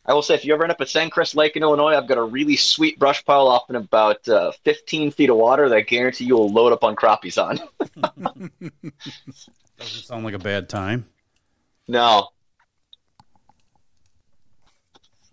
[0.08, 2.20] I will say, if you ever end up at Sandcrest Lake in Illinois, I've got
[2.20, 5.82] a really sweet brush pile off in about uh, 15 feet of water that I
[5.82, 7.60] guarantee you will load up on crappies on.
[9.80, 11.06] Doesn't sound like a bad time.
[11.88, 12.30] no.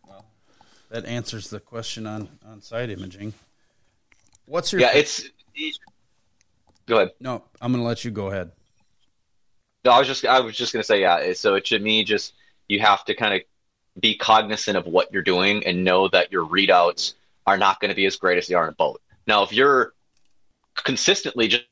[0.08, 0.24] Well,
[0.90, 3.34] that answers the question on on side imaging.
[4.46, 5.24] What's your Yeah, it's.
[6.86, 7.12] Go ahead.
[7.20, 7.44] no?
[7.60, 8.50] I'm going to let you go ahead.
[9.84, 11.32] No, I was just I was just gonna say yeah.
[11.32, 12.34] So it to me, just
[12.68, 13.40] you have to kind of
[14.00, 17.14] be cognizant of what you're doing and know that your readouts
[17.46, 19.00] are not going to be as great as they are in a boat.
[19.26, 19.92] Now, if you're
[20.76, 21.64] consistently just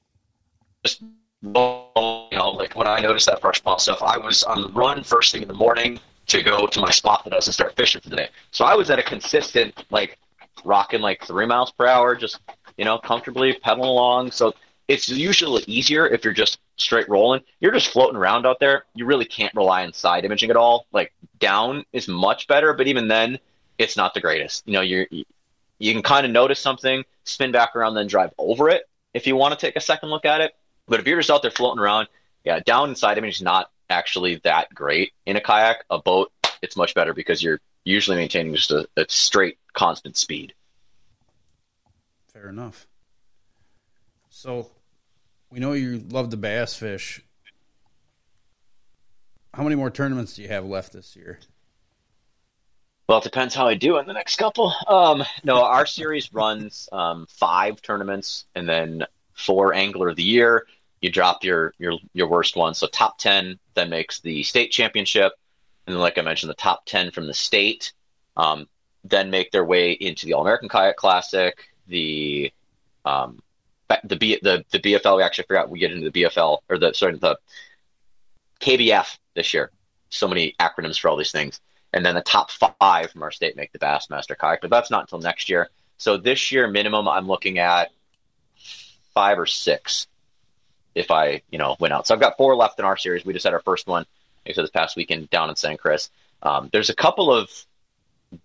[0.85, 4.69] just you know like when I noticed that brush ball stuff, I was on the
[4.69, 7.53] run first thing in the morning to go to my spot that I was to
[7.53, 8.29] start fishing for the day.
[8.51, 10.19] So I was at a consistent like
[10.65, 12.41] rocking like three miles per hour, just
[12.77, 14.31] you know comfortably pedaling along.
[14.31, 14.55] So
[14.89, 17.43] it's usually easier if you're just straight rolling.
[17.61, 18.85] You're just floating around out there.
[18.95, 20.87] You really can't rely on side imaging at all.
[20.93, 23.38] Like down is much better, but even then,
[23.79, 24.66] it's not the greatest.
[24.66, 28.69] You know, you're you can kind of notice something, spin back around, then drive over
[28.69, 30.53] it if you want to take a second look at it.
[30.87, 32.09] But if you're just out there floating around,
[32.45, 35.85] yeah, down and side image is not actually that great in a kayak.
[35.90, 40.53] A boat, it's much better because you're usually maintaining just a, a straight constant speed.
[42.33, 42.87] Fair enough.
[44.29, 44.71] So,
[45.51, 47.23] we know you love the bass fish.
[49.53, 51.41] How many more tournaments do you have left this year?
[53.09, 54.73] Well, it depends how I do in the next couple.
[54.87, 60.67] Um, no, our series runs um, five tournaments and then four angler of the year.
[61.01, 65.33] You drop your your your worst one, so top ten then makes the state championship,
[65.87, 67.93] and then like I mentioned, the top ten from the state
[68.37, 68.69] um,
[69.05, 71.59] then make their way into the All American Kayak Classic,
[71.89, 72.53] the
[73.05, 73.41] um,
[74.05, 75.16] the B, the the BFL.
[75.16, 77.38] We actually forgot we get into the BFL or the sorry the
[78.61, 79.70] KBF this year.
[80.11, 81.61] So many acronyms for all these things
[81.92, 85.03] and then the top five from our state make the Bassmaster kayak, but that's not
[85.03, 85.70] until next year.
[85.98, 87.90] So this year, minimum, I'm looking at
[89.14, 90.07] five or six
[90.94, 92.07] if I, you know, went out.
[92.07, 93.24] So I've got four left in our series.
[93.24, 94.05] We just had our first one,
[94.44, 95.79] like I said, this past weekend down in St.
[95.79, 96.11] Chris.
[96.42, 97.50] Um, there's a couple of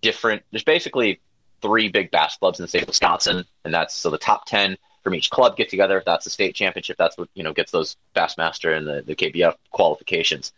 [0.00, 1.20] different, there's basically
[1.62, 4.76] three big bass clubs in the state of Wisconsin, and that's so the top 10
[5.06, 5.98] from each club get together.
[5.98, 9.14] If that's the state championship, that's what, you know, gets those Bassmaster and the, the
[9.14, 10.52] KBF qualifications.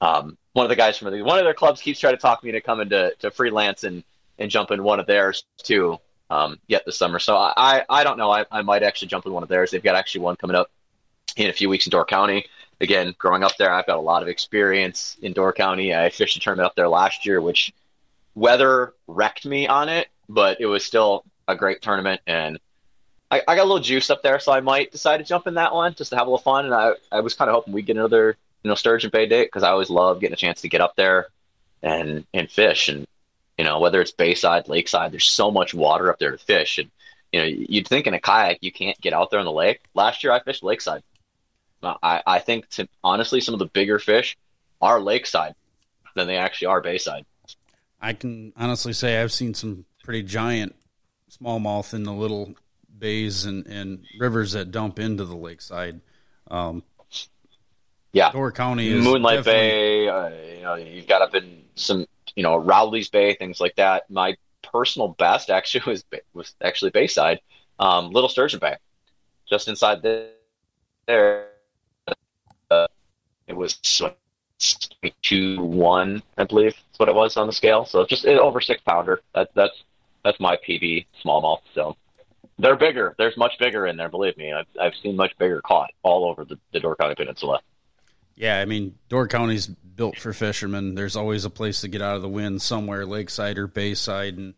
[0.00, 2.42] Um, one of the guys from the, one of their clubs keeps trying to talk
[2.42, 4.02] me to come into to freelance and
[4.36, 6.00] and jump in one of theirs too.
[6.28, 8.32] Um, yet this summer, so I I don't know.
[8.32, 9.70] I, I might actually jump in one of theirs.
[9.70, 10.72] They've got actually one coming up
[11.36, 12.46] in a few weeks in Door County.
[12.80, 15.94] Again, growing up there, I've got a lot of experience in Door County.
[15.94, 17.72] I fished a tournament up there last year, which
[18.34, 22.58] weather wrecked me on it, but it was still a great tournament, and
[23.34, 25.54] I, I got a little juice up there, so I might decide to jump in
[25.54, 26.66] that one just to have a little fun.
[26.66, 29.46] And I I was kind of hoping we'd get another you know Sturgeon Bay date
[29.46, 31.26] because I always love getting a chance to get up there
[31.82, 33.06] and and fish and
[33.58, 36.90] you know whether it's bayside, lakeside, there's so much water up there to fish and
[37.32, 39.80] you know you'd think in a kayak you can't get out there on the lake.
[39.94, 41.02] Last year I fished lakeside.
[41.82, 44.36] I I think to honestly some of the bigger fish
[44.80, 45.56] are lakeside
[46.14, 47.26] than they actually are bayside.
[48.00, 50.76] I can honestly say I've seen some pretty giant
[51.30, 52.54] smallmouth in the little
[53.04, 56.00] bays and, and rivers that dump into the lakeside.
[56.50, 56.82] Um,
[58.14, 60.08] Yeah, Door County is Moonlight Bay.
[60.08, 64.08] Uh, you know, you've got up in some, you know, Rowley's Bay, things like that.
[64.08, 67.40] My personal best actually was was actually Bayside,
[67.78, 68.76] um, Little Sturgeon Bay,
[69.46, 70.30] just inside the,
[71.06, 71.48] there.
[72.70, 72.86] Uh,
[73.46, 73.74] it was
[75.22, 77.84] two one, I believe, is what it was on the scale.
[77.84, 79.20] So just over six pounder.
[79.34, 79.84] That, that's
[80.24, 81.60] that's my PB smallmouth.
[81.74, 81.98] So
[82.58, 83.14] they're bigger.
[83.18, 84.08] There's much bigger in there.
[84.08, 87.60] Believe me, I've I've seen much bigger caught all over the, the Door County Peninsula.
[88.36, 90.94] Yeah, I mean, Door County's built for fishermen.
[90.94, 94.54] There's always a place to get out of the wind somewhere, lakeside or bayside, and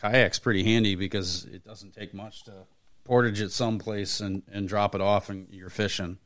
[0.00, 2.52] kayak's pretty handy because it doesn't take much to
[3.04, 6.18] portage it someplace and, and drop it off and you're fishing.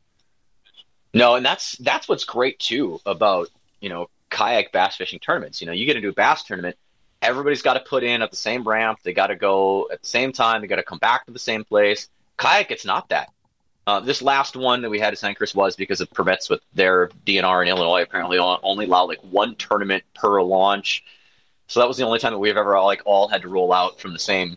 [1.12, 3.48] No, and that's that's what's great too about
[3.80, 5.60] you know kayak bass fishing tournaments.
[5.60, 6.76] You know, you get into a bass tournament,
[7.22, 9.00] everybody's got to put in at the same ramp.
[9.02, 10.61] They got to go at the same time.
[10.61, 12.09] They got to come back to the same place.
[12.37, 13.30] Kayak, it's not that.
[13.87, 15.37] Uh, this last one that we had at St.
[15.37, 18.02] Chris was because of permits with their DNR in Illinois.
[18.02, 21.04] Apparently, only allow like one tournament per launch.
[21.66, 24.00] So that was the only time that we've ever like all had to roll out
[24.00, 24.56] from the same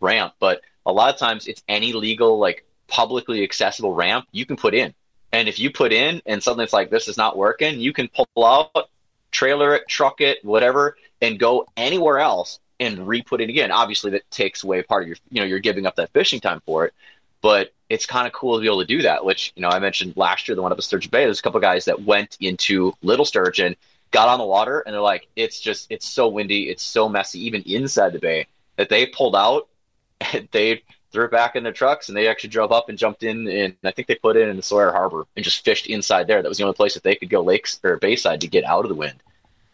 [0.00, 0.34] ramp.
[0.38, 4.74] But a lot of times, it's any legal like publicly accessible ramp you can put
[4.74, 4.94] in.
[5.32, 8.08] And if you put in and suddenly it's like this is not working, you can
[8.08, 8.88] pull out,
[9.30, 13.70] trailer it, truck it, whatever, and go anywhere else and re-put it again.
[13.70, 16.60] Obviously, that takes away part of your, you know, you're giving up that fishing time
[16.64, 16.94] for it.
[17.42, 19.24] But it's kind of cool to be able to do that.
[19.24, 21.24] Which you know, I mentioned last year, the one up at Sturgeon Bay.
[21.24, 23.76] There's a couple guys that went into Little Sturgeon,
[24.10, 27.44] got on the water, and they're like, it's just, it's so windy, it's so messy,
[27.44, 29.68] even inside the bay, that they pulled out,
[30.32, 33.22] and they threw it back in their trucks, and they actually drove up and jumped
[33.22, 36.26] in, and I think they put it in the Sawyer Harbor and just fished inside
[36.26, 36.42] there.
[36.42, 38.84] That was the only place that they could go lakes or bayside to get out
[38.84, 39.22] of the wind.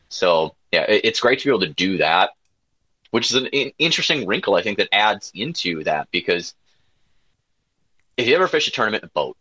[0.09, 2.31] So yeah, it's great to be able to do that,
[3.11, 6.55] which is an interesting wrinkle I think that adds into that because
[8.17, 9.37] if you ever fish a tournament in a boat,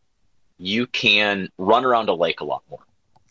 [0.58, 2.80] you can run around a lake a lot more.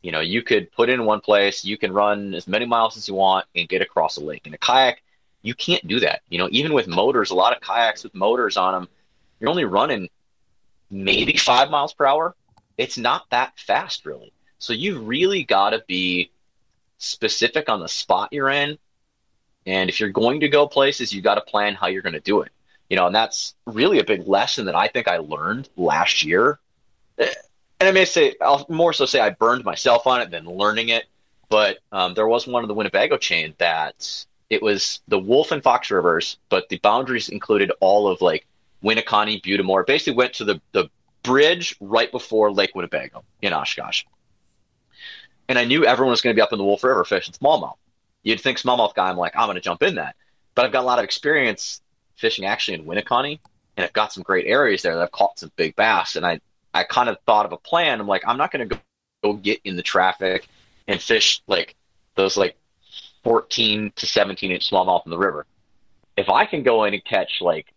[0.03, 3.09] You know, you could put in one place, you can run as many miles as
[3.09, 4.47] you want and get across a lake.
[4.47, 5.03] In a kayak,
[5.45, 6.23] you can't do that.
[6.29, 8.89] You know, even with motors, a lot of kayaks with motors on them,
[9.39, 10.09] you're only running
[10.91, 12.35] maybe five miles per hour.
[12.77, 14.33] It's not that fast, really.
[14.59, 16.33] So you've really got to be
[16.99, 18.79] specific on the spot you're in.
[19.67, 22.21] And if you're going to go places, you got to plan how you're going to
[22.21, 22.51] do it
[22.89, 26.59] you know, and that's really a big lesson that I think I learned last year.
[27.19, 30.91] And I may say, I'll more so say I burned myself on it than learning
[30.91, 31.05] it.
[31.49, 35.63] But um, there was one of the Winnebago chain that it was the Wolf and
[35.63, 38.47] Fox Rivers, but the boundaries included all of like
[38.83, 39.87] Winneconne, Butte des Morts.
[39.87, 40.89] Basically, went to the the
[41.23, 44.05] bridge right before Lake Winnebago in Oshkosh.
[45.49, 47.77] And I knew everyone was going to be up in the Wolf River fishing smallmouth.
[48.23, 50.17] You'd think smallmouth guy, I'm like, I'm going to jump in that.
[50.55, 51.81] But I've got a lot of experience
[52.17, 53.39] fishing actually in Winneconne,
[53.77, 56.17] and I've got some great areas there that I've caught some big bass.
[56.17, 56.41] And I,
[56.73, 58.01] I kind of thought of a plan.
[58.01, 58.81] I'm like, I'm not going to
[59.23, 60.47] go get in the traffic
[60.87, 61.75] and fish like
[62.15, 62.57] those like
[63.25, 65.47] 14 to 17 inch smallmouth in the river.
[66.17, 67.73] If I can go in and catch like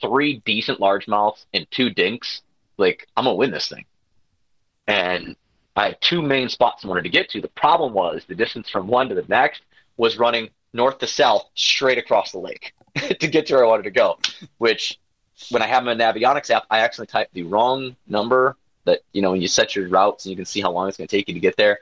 [0.00, 2.42] three decent largemouths and two dinks,
[2.76, 3.86] like I'm gonna win this thing.
[4.86, 5.34] And
[5.74, 7.40] I had two main spots I wanted to get to.
[7.40, 9.62] The problem was the distance from one to the next
[9.96, 12.72] was running north to south straight across the lake.
[13.20, 14.18] to get to where I wanted to go.
[14.58, 14.98] Which,
[15.50, 18.56] when I have my Navionics app, I actually typed the wrong number.
[18.84, 20.96] That you know, when you set your routes and you can see how long it's
[20.96, 21.80] going to take you to get there.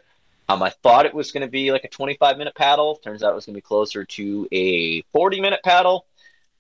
[0.49, 2.97] Um, I thought it was going to be like a 25 minute paddle.
[2.97, 6.07] Turns out it was going to be closer to a 40 minute paddle.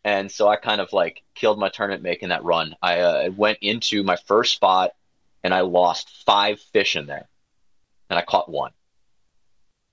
[0.04, 2.76] And so I kind of like killed my tournament making that run.
[2.82, 4.92] I uh, went into my first spot
[5.42, 7.28] and I lost five fish in there,
[8.08, 8.72] and I caught one.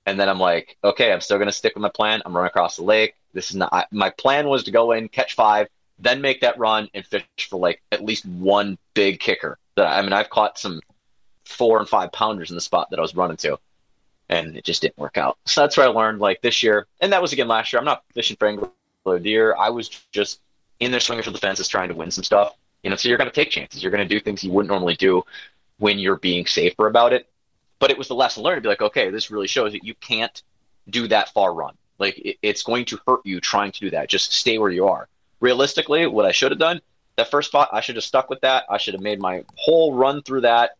[0.06, 2.22] And then I'm like, okay, I'm still going to stick with my plan.
[2.26, 3.16] I'm running across the lake.
[3.34, 5.68] This is not I, my plan was to go in, catch five,
[6.00, 9.60] then make that run and fish for like at least one big kicker.
[9.76, 10.82] That I mean, I've caught some
[11.46, 13.60] four and five pounders in the spot that I was running to,
[14.32, 15.38] and it just didn't work out.
[15.46, 17.80] So that's where I learned like this year, and that was again last year.
[17.80, 19.56] I'm not fishing for angler deer.
[19.60, 20.40] I was just
[20.80, 22.56] in there swinging for the fences, trying to win some stuff.
[22.82, 23.84] You know, so you're going to take chances.
[23.84, 25.24] You're going to do things you wouldn't normally do
[25.78, 27.28] when you're being safer about it.
[27.78, 29.94] But it was the lesson learned to be like, okay, this really shows that you
[29.96, 30.42] can't
[30.90, 31.76] do that far run.
[32.00, 34.10] Like it, it's going to hurt you trying to do that.
[34.10, 35.08] Just stay where you are.
[35.42, 36.82] Realistically, what I should have done,
[37.18, 38.64] that first spot, I should have stuck with that.
[38.70, 40.72] I should have made my whole run through that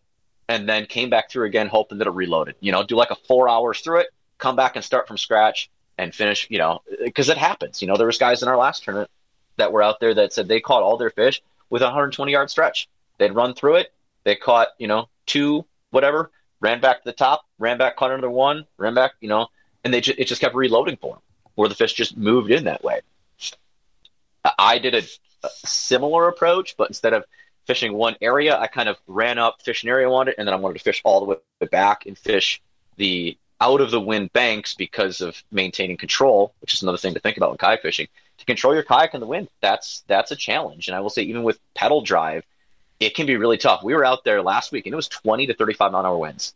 [0.52, 2.56] and then came back through again, hoping that it reloaded.
[2.60, 5.70] You know, do like a four hours through it, come back and start from scratch
[5.98, 7.82] and finish, you know, because it happens.
[7.82, 9.10] You know, there was guys in our last tournament
[9.56, 12.50] that were out there that said they caught all their fish with a 120 yard
[12.50, 12.90] stretch.
[13.18, 13.94] They'd run through it.
[14.24, 18.30] They caught, you know, two, whatever, ran back to the top, ran back, caught another
[18.30, 19.48] one, ran back, you know,
[19.84, 21.22] and they just, it just kept reloading for them,
[21.56, 23.02] or the fish just moved in that way.
[24.58, 25.04] I did a,
[25.44, 27.26] a similar approach, but instead of
[27.66, 30.54] fishing one area, I kind of ran up, fish an area I wanted, and then
[30.54, 31.38] I wanted to fish all the way
[31.72, 32.62] back and fish
[32.98, 37.20] the out of the wind banks because of maintaining control, which is another thing to
[37.20, 38.08] think about when kayak fishing.
[38.40, 40.88] To control your kayak in the wind, that's that's a challenge.
[40.88, 42.44] And I will say, even with pedal drive,
[43.00, 43.84] it can be really tough.
[43.84, 46.18] We were out there last week, and it was 20 to 35 mile an hour
[46.18, 46.56] winds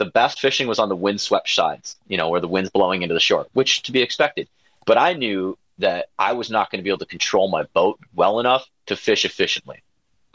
[0.00, 3.12] the best fishing was on the windswept sides, you know, where the wind's blowing into
[3.12, 4.48] the shore, which to be expected.
[4.86, 8.00] But I knew that I was not going to be able to control my boat
[8.14, 9.82] well enough to fish efficiently.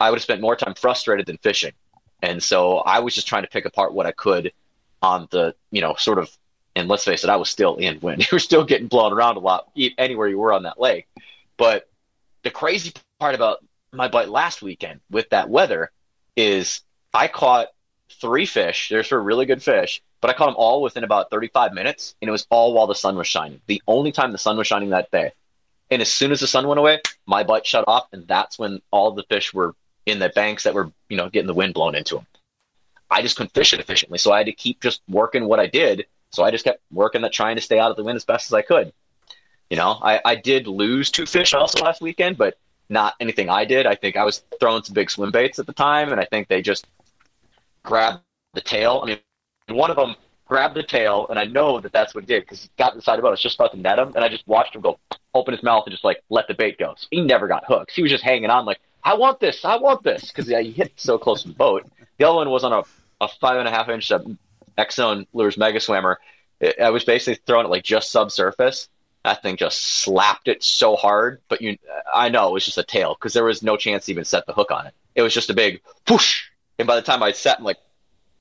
[0.00, 1.72] I would have spent more time frustrated than fishing.
[2.22, 4.52] And so I was just trying to pick apart what I could
[5.02, 6.30] on the, you know, sort of,
[6.74, 8.22] and let's face it, I was still in wind.
[8.30, 11.06] You were still getting blown around a lot anywhere you were on that lake.
[11.56, 11.88] But
[12.42, 15.90] the crazy part about my bite last weekend with that weather
[16.36, 16.82] is
[17.14, 17.68] I caught
[18.20, 18.88] three fish.
[18.88, 22.28] There's for really good fish, but I caught them all within about 35 minutes, and
[22.28, 23.60] it was all while the sun was shining.
[23.66, 25.32] The only time the sun was shining that day.
[25.90, 28.82] And as soon as the sun went away, my butt shut off, and that's when
[28.90, 29.74] all the fish were
[30.06, 32.26] in the banks that were, you know, getting the wind blown into them.
[33.10, 35.66] I just couldn't fish it efficiently, so I had to keep just working what I
[35.66, 36.06] did.
[36.32, 38.46] So I just kept working that trying to stay out of the wind as best
[38.46, 38.92] as I could.
[39.70, 42.56] You know, I, I did lose two fish also last weekend, but
[42.88, 43.86] not anything I did.
[43.86, 46.48] I think I was throwing some big swim baits at the time, and I think
[46.48, 46.86] they just
[47.82, 48.22] grabbed
[48.54, 49.00] the tail.
[49.02, 49.18] I mean,
[49.76, 50.14] one of them
[50.46, 53.16] grabbed the tail, and I know that that's what he did because he got inside
[53.16, 53.28] the boat.
[53.28, 54.98] I was just about to net him, and I just watched him go
[55.34, 56.94] open his mouth and just like let the bait go.
[56.96, 57.92] So he never got hooked.
[57.92, 60.92] He was just hanging on, like I want this, I want this, because yeah, hit
[60.96, 61.88] so close to the boat.
[62.18, 62.82] The other one was on a,
[63.20, 64.18] a five and a half inch uh,
[64.90, 66.18] Zone Lures Mega Swimmer.
[66.82, 68.88] I was basically throwing it like just subsurface.
[69.22, 71.78] That thing just slapped it so hard, but you,
[72.12, 74.44] I know it was just a tail because there was no chance to even set
[74.44, 74.94] the hook on it.
[75.14, 76.48] It was just a big whoosh,
[76.78, 77.78] and by the time I set, I'm like,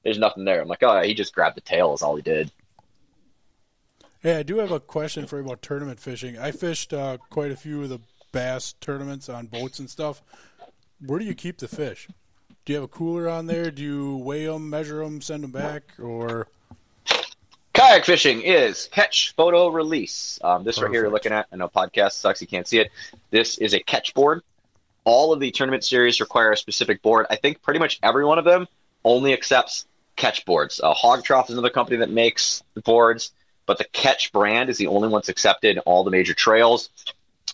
[0.03, 0.61] there's nothing there.
[0.61, 1.93] I'm like, oh, he just grabbed the tail.
[1.93, 2.51] Is all he did.
[4.21, 6.39] Hey, I do have a question for you about tournament fishing.
[6.39, 7.99] I fished uh, quite a few of the
[8.31, 10.21] bass tournaments on boats and stuff.
[11.05, 12.07] Where do you keep the fish?
[12.65, 13.69] Do you have a cooler on there?
[13.69, 16.47] Do you weigh them, measure them, send them back, or?
[17.73, 20.39] Kayak fishing is catch, photo, release.
[20.43, 22.89] Um, this right here you're looking at, I know podcast sucks, you can't see it.
[23.29, 24.41] This is a catch board.
[25.03, 27.27] All of the tournament series require a specific board.
[27.29, 28.67] I think pretty much every one of them
[29.03, 29.85] only accepts
[30.15, 30.79] catch boards.
[30.81, 33.31] Uh, Hog Trough is another company that makes boards,
[33.67, 36.89] but the Ketch brand is the only one that's accepted in all the major trails.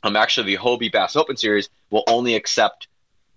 [0.04, 2.88] Um, actually, the Hobie Bass Open Series will only accept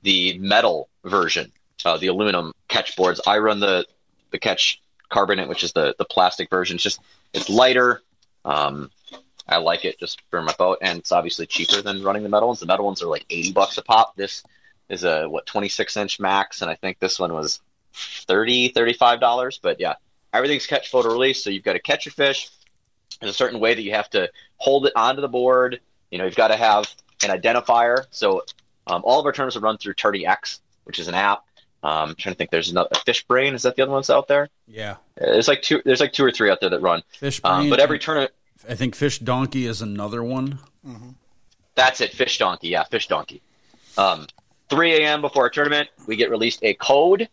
[0.04, 1.50] the metal version,
[1.84, 3.20] uh, the aluminum catch boards.
[3.26, 3.86] I run the
[4.30, 6.76] the Ketch Carbonate, which is the the plastic version.
[6.76, 7.00] It's just
[7.32, 8.02] it's lighter.
[8.44, 8.90] Um,
[9.48, 12.48] I like it just for my boat, and it's obviously cheaper than running the metal
[12.48, 12.60] ones.
[12.60, 14.14] The metal ones are like eighty bucks a pop.
[14.14, 14.44] This
[14.88, 17.60] is a what twenty six inch max, and I think this one was
[17.94, 19.58] 30 $35.
[19.62, 19.94] But yeah,
[20.32, 21.42] everything's catch photo release.
[21.42, 22.50] So you've got to catch your fish.
[23.20, 25.80] There's a certain way that you have to hold it onto the board.
[26.10, 26.92] You know, you've got to have
[27.22, 28.04] an identifier.
[28.10, 28.42] So
[28.86, 31.44] um, all of our terms are run through Tourney X, which is an app.
[31.82, 32.50] Um, I'm trying to think.
[32.50, 33.54] There's another Fish Brain.
[33.54, 34.48] Is that the other ones out there?
[34.66, 35.82] Yeah, there's like two.
[35.84, 37.02] There's like two or three out there that run.
[37.18, 37.54] Fish Brain.
[37.54, 38.32] Um, but every tournament.
[38.68, 40.58] I think Fish Donkey is another one.
[40.86, 41.10] Mm-hmm.
[41.74, 42.12] That's it.
[42.12, 42.68] Fish Donkey.
[42.68, 43.42] Yeah, Fish Donkey.
[43.98, 44.26] Um,
[44.70, 45.20] 3 a.m.
[45.20, 47.28] before our tournament, we get released a code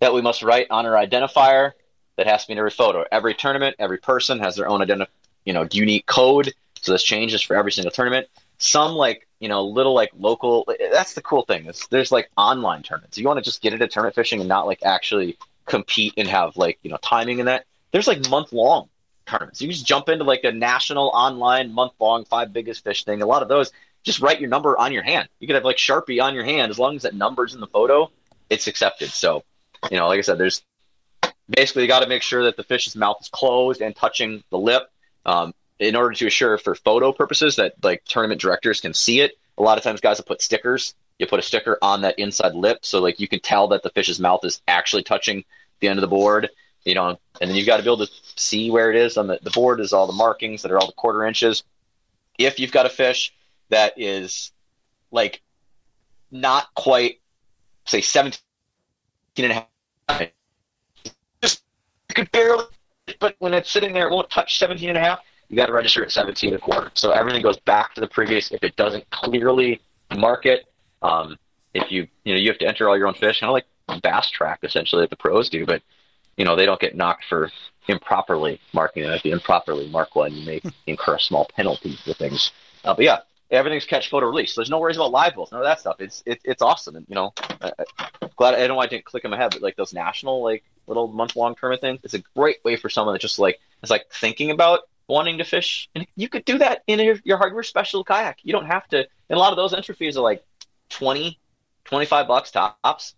[0.00, 1.72] that we must write on our identifier
[2.16, 3.04] that has to be in every photo.
[3.10, 5.08] Every tournament, every person has their own identif-
[5.44, 6.52] you know, unique code.
[6.80, 8.28] So this changes for every single tournament.
[8.58, 10.66] Some like, you know, little like local.
[10.92, 11.66] That's the cool thing.
[11.66, 13.16] Is there's like online tournaments.
[13.16, 15.36] If you want to just get into tournament fishing and not like actually
[15.66, 17.66] compete and have like you know timing in that.
[17.92, 18.88] There's like month long
[19.26, 19.60] tournaments.
[19.60, 23.22] You just jump into like a national online month long five biggest fish thing.
[23.22, 25.28] A lot of those just write your number on your hand.
[25.40, 27.66] You could have like Sharpie on your hand as long as that number's in the
[27.66, 28.10] photo,
[28.48, 29.10] it's accepted.
[29.10, 29.42] So
[29.90, 30.62] you know, like I said, there's
[31.50, 34.58] basically you got to make sure that the fish's mouth is closed and touching the
[34.58, 34.90] lip
[35.26, 39.38] um, in order to assure for photo purposes that like tournament directors can see it.
[39.58, 40.94] A lot of times, guys will put stickers.
[41.18, 43.90] You put a sticker on that inside lip so like you can tell that the
[43.90, 45.44] fish's mouth is actually touching
[45.80, 46.50] the end of the board.
[46.84, 49.26] You know, and then you've got to be able to see where it is on
[49.26, 51.64] the, the board is all the markings that are all the quarter inches.
[52.38, 53.34] If you've got a fish
[53.70, 54.52] that is
[55.10, 55.42] like
[56.30, 57.20] not quite
[57.86, 58.38] say 17
[59.38, 59.54] and a
[60.08, 60.30] half.
[61.42, 61.62] Just
[62.08, 62.64] you could barely,
[63.20, 65.20] but when it's sitting there, it won't touch 17 and a half.
[65.48, 66.90] You got to register at 17 and a quarter.
[66.94, 68.50] So everything goes back to the previous.
[68.50, 69.80] If it doesn't clearly
[70.16, 70.66] mark it,
[71.02, 71.38] um,
[71.74, 74.02] if you you know you have to enter all your own fish, kind of like
[74.02, 75.82] BassTrakk essentially, that the pros do, but
[76.36, 77.50] you know they don't get knocked for
[77.88, 79.10] improperly marking it.
[79.10, 82.50] If you improperly mark one, you may incur a small penalty for things.
[82.84, 83.18] Uh, but yeah,
[83.50, 84.54] everything's catch photo release.
[84.54, 85.96] So there's no worries about live wells, none of that stuff.
[86.00, 87.72] It's it, it's awesome, and you know, I,
[88.22, 89.92] am glad I don't know why I didn't click in my head, but like those
[89.92, 93.38] national like little month long tournament things, it's a great way for someone that just
[93.38, 97.16] like is like thinking about wanting to fish, and you could do that in your,
[97.24, 98.38] your hardware special kayak.
[98.42, 98.98] You don't have to.
[98.98, 100.44] And a lot of those entry fees are like
[100.90, 101.38] 20,
[101.84, 103.14] 25 bucks tops.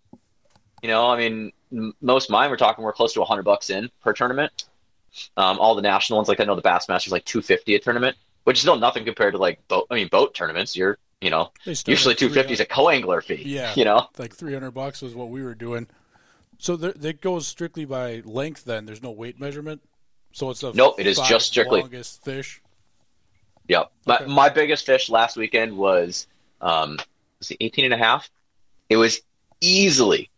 [0.81, 3.89] You know, I mean, m- most mine we're talking we're close to 100 bucks in
[4.01, 4.65] per tournament.
[5.35, 8.15] Um, all the national ones, like I know the Bassmasters, like 250 a tournament
[8.49, 9.85] which is still nothing compared to like boat.
[9.91, 10.75] I mean, boat tournaments.
[10.75, 11.51] You're you know
[11.85, 13.43] usually two fifty is a co-angler fee.
[13.45, 15.87] Yeah, you know, like three hundred bucks was what we were doing.
[16.57, 18.65] So that goes strictly by length.
[18.65, 19.81] Then there's no weight measurement.
[20.31, 20.99] So it's nope.
[20.99, 22.61] It is just strictly longest fish.
[23.67, 23.91] Yep.
[24.07, 24.25] Okay.
[24.25, 26.27] My, my biggest fish last weekend was
[26.61, 26.97] um
[27.39, 28.29] was it 18 and a half.
[28.89, 29.21] It was
[29.61, 30.29] easily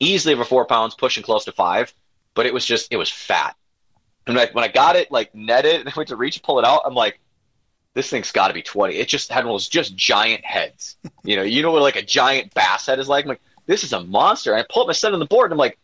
[0.00, 1.92] easily over four pounds, pushing close to five,
[2.34, 3.54] but it was just it was fat.
[4.26, 6.58] And when I, when I got it like netted and I went to reach pull
[6.58, 7.20] it out, I'm like,
[7.94, 8.94] this thing's got to be 20.
[8.94, 10.96] It just had one of those just giant heads.
[11.22, 13.26] You know, you know what like a giant bass head is like?
[13.26, 14.52] I'm like, this is a monster.
[14.52, 15.78] And I pull up my set on the board and I'm like,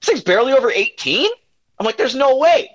[0.00, 1.30] this thing's barely over 18?
[1.78, 2.70] I'm like, there's no way.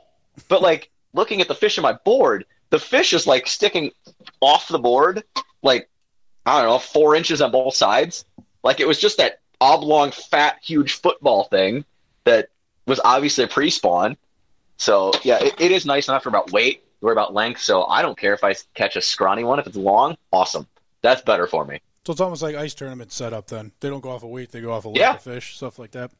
[0.47, 3.91] But like looking at the fish in my board, the fish is like sticking
[4.41, 5.23] off the board,
[5.61, 5.89] like,
[6.45, 8.25] I don't know, four inches on both sides.
[8.63, 11.85] Like it was just that oblong, fat, huge football thing
[12.23, 12.49] that
[12.85, 14.17] was obviously a pre spawn.
[14.77, 17.61] So yeah, it, it is nice enough for about weight worry about length.
[17.61, 19.59] So I don't care if I catch a scrawny one.
[19.59, 20.67] If it's long, awesome.
[21.01, 21.79] That's better for me.
[22.05, 23.71] So it's almost like ice tournament setup then.
[23.79, 25.15] They don't go off a of weight, they go off a of yeah.
[25.15, 26.11] of fish, stuff like that.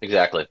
[0.00, 0.46] exactly.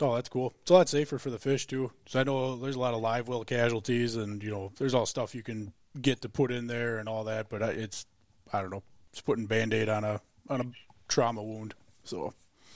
[0.00, 0.54] Oh, that's cool.
[0.62, 1.92] It's a lot safer for the fish too.
[2.06, 5.06] So I know there's a lot of live well casualties, and you know, there's all
[5.06, 7.48] stuff you can get to put in there and all that.
[7.48, 8.06] But it's,
[8.52, 8.82] I don't know,
[9.12, 10.64] it's putting band aid on a on a
[11.08, 11.74] trauma wound.
[12.04, 12.32] So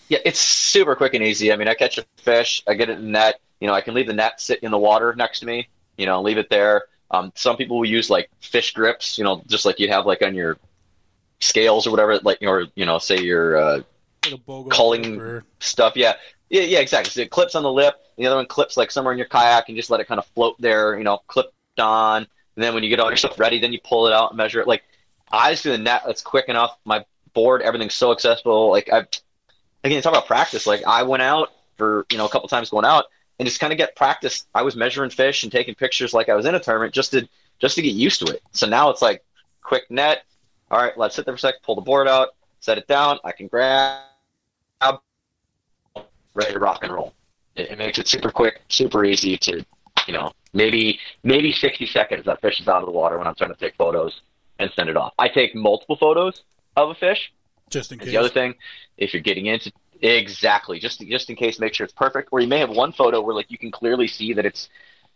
[0.08, 1.52] Yeah, it's super quick and easy.
[1.52, 3.40] I mean, I catch a fish, I get it in the net.
[3.60, 5.68] You know, I can leave the net sit in the water next to me.
[5.96, 6.84] You know, leave it there.
[7.10, 9.16] Um, some people will use like fish grips.
[9.16, 10.58] You know, just like you'd have like on your
[11.40, 12.18] scales or whatever.
[12.18, 13.80] Like or you know, say your uh,
[15.20, 15.94] or- stuff.
[15.96, 16.14] Yeah,
[16.54, 17.10] yeah, yeah, exactly.
[17.10, 17.96] So it clips on the lip.
[18.16, 20.26] The other one clips like somewhere in your kayak and just let it kind of
[20.26, 20.96] float there.
[20.96, 22.18] You know, clipped on.
[22.18, 24.36] And then when you get all your stuff ready, then you pull it out and
[24.36, 24.68] measure it.
[24.68, 24.84] Like
[25.32, 26.78] I just do the net that's quick enough.
[26.84, 28.70] My board, everything's so accessible.
[28.70, 29.04] Like I,
[29.82, 30.64] again, talk about practice.
[30.64, 33.06] Like I went out for you know a couple times going out
[33.40, 34.46] and just kind of get practice.
[34.54, 37.28] I was measuring fish and taking pictures like I was in a tournament just to
[37.58, 38.42] just to get used to it.
[38.52, 39.24] So now it's like
[39.60, 40.22] quick net.
[40.70, 42.28] All right, let's sit there for a sec, pull the board out,
[42.60, 43.18] set it down.
[43.24, 44.02] I can grab,
[46.34, 47.14] ready to rock and roll.
[47.56, 49.64] It, it makes it super quick, super easy to,
[50.06, 53.34] you know, maybe maybe 60 seconds that fish is out of the water when I'm
[53.34, 54.20] trying to take photos
[54.58, 55.12] and send it off.
[55.18, 56.42] I take multiple photos
[56.76, 57.32] of a fish.
[57.70, 58.08] just in case.
[58.08, 58.54] the other thing,
[58.96, 59.72] if you're getting into
[60.02, 62.28] exactly just just in case, make sure it's perfect.
[62.32, 64.68] Or you may have one photo where like you can clearly see that it's,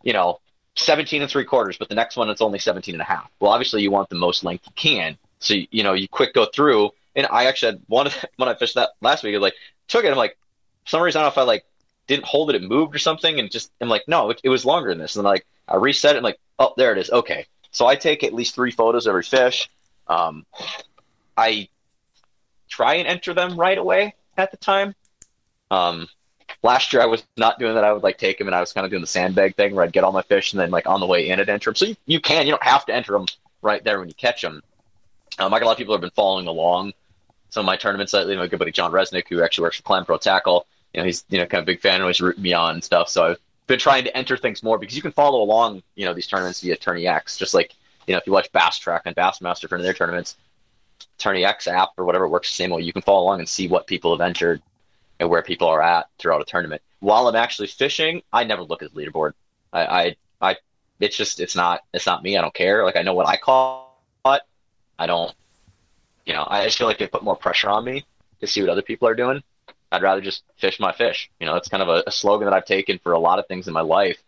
[0.03, 0.39] you know,
[0.75, 3.29] 17 and three quarters, but the next one it's only 17 and a half.
[3.39, 5.17] Well, obviously you want the most length you can.
[5.39, 6.91] So you, know you quick go through.
[7.15, 9.35] And I actually had one when I fished that last week.
[9.35, 9.55] I like
[9.87, 10.11] took it.
[10.11, 10.37] I'm like,
[10.89, 11.65] some reason I don't know if I like
[12.07, 14.65] didn't hold it, it moved or something, and just I'm like, no, it, it was
[14.65, 15.15] longer than this.
[15.15, 16.17] And like I reset it.
[16.17, 17.11] I'm like, oh, there it is.
[17.11, 17.45] Okay.
[17.71, 19.69] So I take at least three photos of every fish.
[20.07, 20.47] Um,
[21.37, 21.69] I
[22.67, 24.95] try and enter them right away at the time.
[25.69, 26.07] Um,
[26.63, 27.83] last year I was not doing that.
[27.83, 29.85] I would like take them and I was kind of doing the sandbag thing where
[29.85, 31.75] I'd get all my fish and then like on the way in I'd enter them.
[31.75, 33.27] So you, you can, you don't have to enter them
[33.61, 34.63] right there when you catch them.
[35.37, 36.93] Um, got a lot of people have been following along
[37.49, 38.13] some of my tournaments.
[38.13, 41.05] Lately, my good buddy John Resnick, who actually works for Clam Pro Tackle, you know,
[41.05, 43.09] he's you know kind of a big fan, always rooting me on and stuff.
[43.09, 46.13] So I've been trying to enter things more because you can follow along, you know,
[46.13, 47.75] these tournaments via Tourney X, just like
[48.07, 50.37] you know if you watch BassTrakk and Bassmaster for their tournaments,
[51.17, 52.81] Tourney X app or whatever works the same way.
[52.81, 54.61] You can follow along and see what people have entered
[55.19, 56.81] and where people are at throughout a tournament.
[56.99, 59.33] While I'm actually fishing, I never look at the leaderboard.
[59.71, 60.55] I, I, I,
[60.99, 62.37] it's just, it's not, it's not me.
[62.37, 62.83] I don't care.
[62.83, 63.87] Like I know what I caught.
[64.25, 65.33] I don't,
[66.25, 68.05] you know, I just feel like they put more pressure on me
[68.41, 69.41] to see what other people are doing.
[69.91, 71.29] I'd rather just fish my fish.
[71.39, 73.47] You know, it's kind of a, a slogan that I've taken for a lot of
[73.47, 74.21] things in my life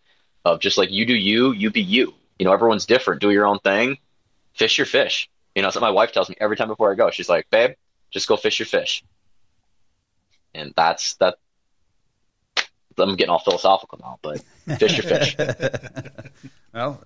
[0.43, 2.13] of just like you do you, you be you.
[2.39, 3.21] You know, everyone's different.
[3.21, 3.97] Do your own thing.
[4.53, 5.29] Fish your fish.
[5.55, 7.11] You know, that's what my wife tells me every time before I go.
[7.11, 7.71] She's like, babe,
[8.09, 9.03] just go fish your fish.
[10.53, 11.35] And that's that.
[12.97, 14.43] I'm getting all philosophical now, but
[14.77, 15.35] fish your fish.
[16.73, 17.03] Well,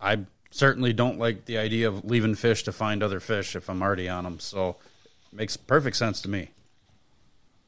[0.00, 0.20] I
[0.50, 4.08] certainly don't like the idea of leaving fish to find other fish if I'm already
[4.08, 4.40] on them.
[4.40, 4.76] So
[5.30, 6.48] it makes perfect sense to me.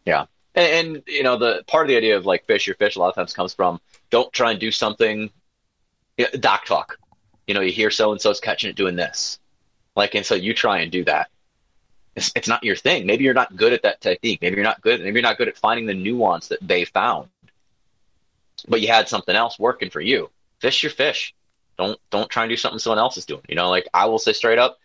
[0.09, 0.25] Yeah.
[0.55, 2.99] And, and you know, the part of the idea of like fish your fish a
[2.99, 3.79] lot of times comes from
[4.09, 5.31] don't try and do something
[6.17, 6.99] you know, dock talk.
[7.47, 9.39] You know, you hear so and so's catching it doing this.
[9.95, 11.29] Like, and so you try and do that.
[12.17, 13.07] It's, it's not your thing.
[13.07, 14.41] Maybe you're not good at that technique.
[14.41, 15.01] Maybe you're not good.
[15.01, 17.29] Maybe you're not good at finding the nuance that they found.
[18.67, 20.31] But you had something else working for you.
[20.59, 21.35] Fish your fish.
[21.77, 23.43] Don't don't try and do something someone else is doing.
[23.49, 24.79] You know, like I will say straight up,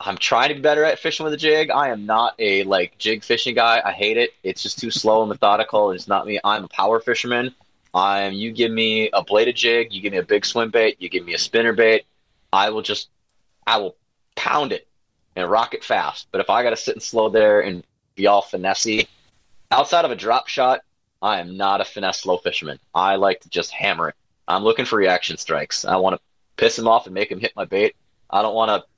[0.00, 1.70] I'm trying to be better at fishing with a jig.
[1.70, 3.82] I am not a like jig fishing guy.
[3.84, 4.30] I hate it.
[4.44, 5.90] It's just too slow and methodical.
[5.90, 6.38] It's not me.
[6.44, 7.54] I'm a power fisherman.
[7.94, 11.08] I'm you give me a bladed jig, you give me a big swim bait, you
[11.08, 12.04] give me a spinner bait,
[12.52, 13.08] I will just
[13.66, 13.96] I will
[14.36, 14.86] pound it
[15.36, 16.28] and rock it fast.
[16.30, 17.82] But if I gotta sit and slow there and
[18.14, 19.08] be all finessey,
[19.70, 20.80] outside of a drop shot,
[21.22, 22.78] I am not a finesse slow fisherman.
[22.94, 24.14] I like to just hammer it.
[24.46, 25.84] I'm looking for reaction strikes.
[25.84, 26.20] I want to
[26.56, 27.96] piss him off and make him hit my bait.
[28.30, 28.88] I don't want to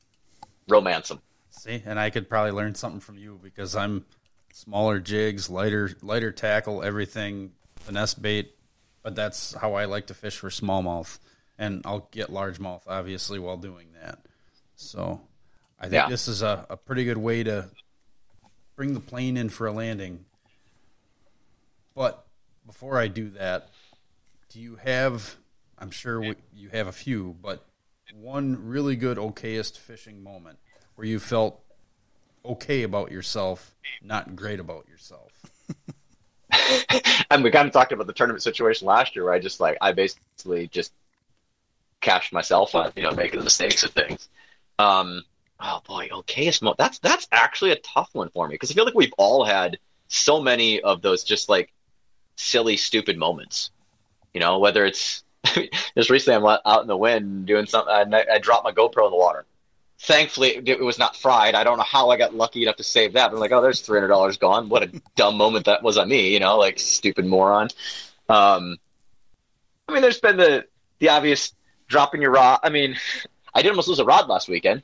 [0.71, 1.21] romance him.
[1.51, 4.05] See, and I could probably learn something from you because I'm
[4.53, 8.55] smaller jigs, lighter lighter tackle, everything, finesse bait.
[9.03, 11.19] But that's how I like to fish for smallmouth,
[11.59, 14.19] and I'll get largemouth obviously while doing that.
[14.77, 15.21] So
[15.79, 16.09] I think Yeah.
[16.09, 17.71] this is a, a pretty good way to
[18.77, 20.25] bring the plane in for a landing.
[21.95, 22.25] But
[22.67, 23.69] before I do that,
[24.51, 25.37] do you have?
[25.79, 27.65] I'm sure we, you have a few, but
[28.13, 30.59] one really good okayest fishing moment
[30.95, 31.61] where you felt
[32.45, 35.33] okay about yourself, not great about yourself.
[37.31, 39.79] and we kind of talked about the tournament situation last year where I just like
[39.81, 40.93] I basically just
[42.01, 44.29] cashed myself on you know making the mistakes of things.
[44.79, 45.23] Um,
[45.61, 48.85] oh boy, okayest mo That's that's actually a tough one for me because I feel
[48.85, 51.73] like we've all had so many of those just like
[52.37, 53.71] silly, stupid moments.
[54.35, 55.25] You know, whether it's
[55.97, 59.11] just recently I'm out in the wind doing something, I, I dropped my GoPro in
[59.11, 59.47] the water.
[59.99, 61.55] thankfully it was not fried.
[61.55, 63.29] I don't know how I got lucky enough to save that.
[63.31, 64.69] But I'm like, oh, there's three hundred dollars gone.
[64.69, 67.69] What a dumb moment that was on me, you know, like stupid moron.
[68.29, 68.77] Um,
[69.89, 70.67] I mean, there's been the
[70.99, 71.53] the obvious
[71.89, 72.61] dropping your rod.
[72.63, 72.97] I mean,
[73.55, 74.83] I did almost lose a rod last weekend.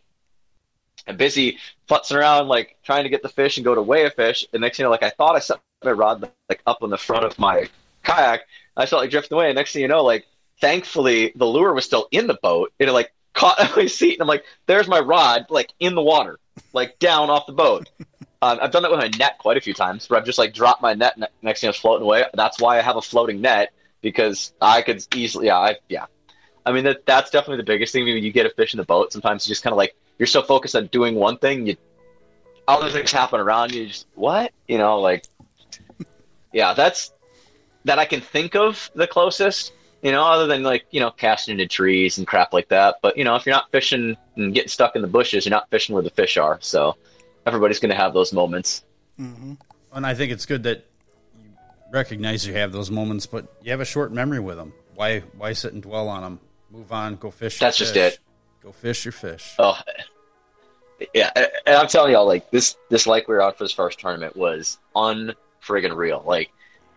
[1.08, 4.10] I'm busy futzing around, like trying to get the fish and go to weigh a
[4.10, 4.44] fish.
[4.52, 6.90] And next thing you know, like I thought I set my rod like up on
[6.90, 7.68] the front of my
[8.02, 8.42] kayak.
[8.76, 9.46] I felt like drifting away.
[9.48, 10.26] And next thing you know, like
[10.60, 12.72] thankfully the lure was still in the boat.
[12.78, 16.38] It like caught my seat, and I'm like, "There's my rod, like in the water,
[16.72, 17.88] like down off the boat."
[18.42, 20.52] Um, I've done that with my net quite a few times, where I've just like
[20.52, 21.18] dropped my net.
[21.42, 22.24] Next thing it's floating away.
[22.34, 26.06] That's why I have a floating net because I could easily, yeah, I, yeah.
[26.64, 28.04] I mean that that's definitely the biggest thing.
[28.04, 30.26] When you get a fish in the boat, sometimes you just kind of like you're
[30.26, 31.76] so focused on doing one thing, you
[32.68, 33.86] other things happen around you.
[33.86, 35.24] Just what you know, like
[36.52, 37.12] yeah, that's
[37.84, 39.72] that I can think of the closest
[40.06, 42.98] you know, other than like, you know, casting into trees and crap like that.
[43.02, 45.68] But, you know, if you're not fishing and getting stuck in the bushes, you're not
[45.68, 46.58] fishing where the fish are.
[46.60, 46.96] So
[47.44, 48.84] everybody's going to have those moments.
[49.18, 49.54] Mm-hmm.
[49.90, 50.86] And I think it's good that
[51.42, 51.50] you
[51.90, 54.72] recognize you have those moments, but you have a short memory with them.
[54.94, 56.38] Why, why sit and dwell on them?
[56.70, 57.58] Move on, go fish.
[57.58, 58.20] That's just it.
[58.62, 59.56] Go fish your fish.
[59.58, 59.76] Oh,
[61.14, 61.32] yeah.
[61.34, 64.36] And I'm telling y'all, like this, this lake we were on for this first tournament
[64.36, 66.22] was unfriggin' real.
[66.24, 66.52] Like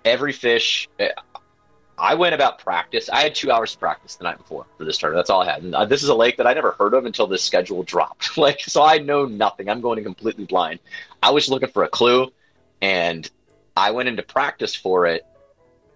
[0.05, 0.87] every fish,
[1.99, 3.09] I went about practice.
[3.09, 5.19] I had two hours of practice the night before for this tournament.
[5.19, 5.63] That's all I had.
[5.63, 8.37] And uh, this is a lake that I never heard of until this schedule dropped.
[8.37, 9.69] like, so I know nothing.
[9.69, 10.79] I'm going in completely blind.
[11.21, 12.31] I was looking for a clue,
[12.81, 13.29] and
[13.75, 15.25] I went into practice for it,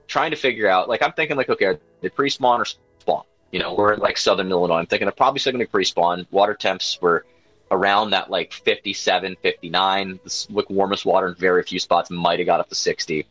[0.07, 0.89] trying to figure out.
[0.89, 3.23] Like, I'm thinking, like, okay, the pre-spawn or spawn?
[3.51, 4.77] You know, we're in like southern Illinois.
[4.77, 6.27] I'm thinking of probably still going to pre-spawn.
[6.31, 7.25] Water temps were
[7.71, 10.19] around that like 57, 59.
[10.23, 13.27] The warmest water in very few spots might have got up to 60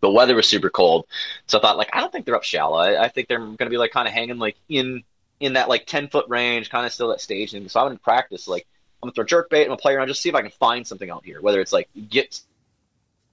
[0.00, 1.06] the weather was super cold,
[1.46, 2.78] so I thought like I don't think they're up shallow.
[2.78, 5.02] I, I think they're going to be like kind of hanging like in
[5.40, 7.54] in that like ten foot range, kind of still that stage.
[7.54, 8.66] And so I went to practice like
[9.02, 9.62] I'm gonna throw jerk bait.
[9.62, 11.40] I'm gonna play around, just see if I can find something out here.
[11.40, 12.40] Whether it's like get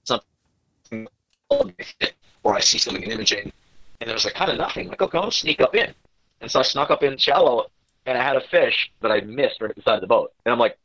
[0.04, 1.08] something
[1.50, 3.52] or I see something in imaging,
[4.00, 4.88] and there's like kind of nothing.
[4.88, 5.94] Like okay, I'll sneak up in,
[6.40, 7.66] and so I snuck up in shallow,
[8.06, 10.78] and I had a fish that I missed right at the boat, and I'm like,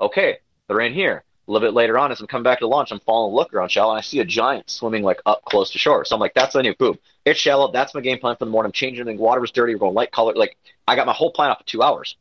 [0.00, 3.00] okay, they're in here little bit later on, as I'm coming back to launch, I'm
[3.00, 6.04] following look around shallow, and I see a giant swimming like up close to shore.
[6.04, 6.98] So I'm like, that's the new boom.
[7.24, 7.70] It's shallow.
[7.70, 8.68] That's my game plan for the morning.
[8.68, 9.74] I'm changing the water was dirty.
[9.74, 10.34] We're going light color.
[10.34, 10.56] Like
[10.88, 12.16] I got my whole plan off of two hours.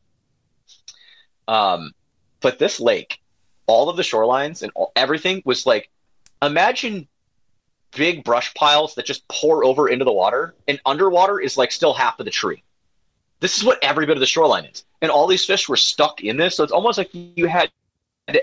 [1.48, 1.94] Um,
[2.42, 3.20] but this lake,
[3.68, 5.90] all of the shorelines and all, everything was like,
[6.42, 7.08] imagine
[7.96, 11.94] big brush piles that just pour over into the water, and underwater is like still
[11.94, 12.64] half of the tree.
[13.40, 16.22] This is what every bit of the shoreline is, and all these fish were stuck
[16.22, 16.56] in this.
[16.56, 17.72] So it's almost like you had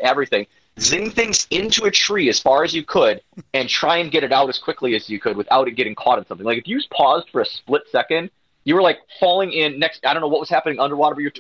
[0.03, 0.47] everything
[0.81, 3.21] zing things into a tree as far as you could
[3.55, 6.19] and try and get it out as quickly as you could without it getting caught
[6.19, 6.47] in something.
[6.47, 8.31] Like if you paused for a split second,
[8.65, 10.05] you were like falling in next.
[10.05, 11.33] I don't know what was happening underwater, but you're.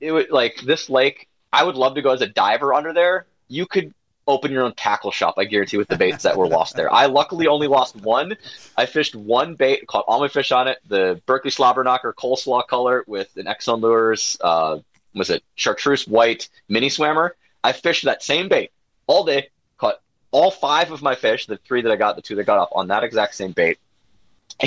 [0.00, 1.28] It was like this lake.
[1.52, 3.26] I would love to go as a diver under there.
[3.48, 3.94] You could
[4.26, 5.34] open your own tackle shop.
[5.38, 6.92] I guarantee with the baits that were lost there.
[6.92, 8.36] I luckily only lost one.
[8.76, 10.78] I fished one bait, caught all my fish on it.
[10.88, 14.36] The Berkley Slobber Knocker coleslaw color with an Exxon Lures.
[14.40, 14.78] Uh,
[15.14, 17.30] was it chartreuse white mini swammer?
[17.66, 18.70] I fished that same bait
[19.08, 20.00] all day, caught
[20.30, 22.68] all five of my fish, the three that I got, the two that got off
[22.70, 23.78] on that exact same bait.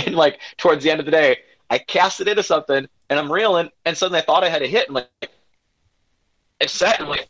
[0.06, 1.38] And like towards the end of the day,
[1.70, 4.68] I cast it into something and I'm reeling, and suddenly I thought I had a
[4.68, 4.90] hit.
[4.90, 5.32] I'm like,
[6.60, 7.00] it's set.
[7.00, 7.28] I'm like,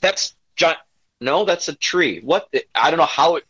[0.00, 0.78] that's giant.
[1.20, 2.20] No, that's a tree.
[2.20, 2.52] What?
[2.74, 3.44] I don't know how it.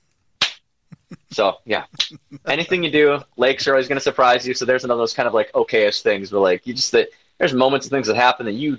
[1.30, 1.84] So yeah,
[2.46, 4.54] anything you do, lakes are always going to surprise you.
[4.54, 7.54] So there's another those kind of like okayest things where like you just that there's
[7.54, 8.78] moments of things that happen that you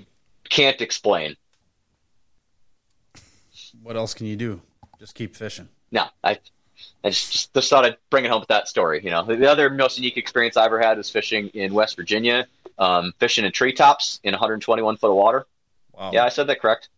[0.50, 1.36] can't explain
[3.86, 4.60] what else can you do?
[4.98, 5.68] Just keep fishing.
[5.92, 6.40] No, I,
[7.04, 9.00] I just, just, just thought I'd bring it home with that story.
[9.04, 12.48] You know, the other most unique experience I ever had was fishing in West Virginia,
[12.80, 15.46] um, fishing in treetops in 121 foot of water.
[15.92, 16.10] Wow.
[16.12, 16.88] Yeah, I said that correct.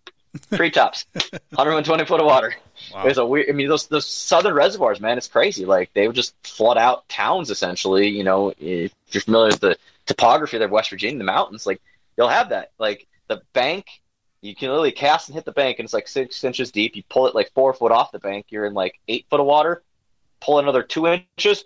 [0.55, 1.05] Treetops,
[1.51, 2.55] 120 foot of water.
[2.95, 3.05] Wow.
[3.05, 3.51] It was a weird.
[3.51, 5.67] I mean, those those southern reservoirs, man, it's crazy.
[5.67, 8.09] Like they would just flood out towns essentially.
[8.09, 9.77] You know, if you're familiar with the
[10.07, 11.83] topography of West Virginia, the mountains, like
[12.17, 12.73] you'll have that.
[12.79, 14.01] Like the bank
[14.41, 16.95] you can literally cast and hit the bank, and it's like six inches deep.
[16.97, 19.47] You pull it like four foot off the bank, you're in like eight foot of
[19.47, 19.83] water.
[20.41, 21.65] Pull another two inches,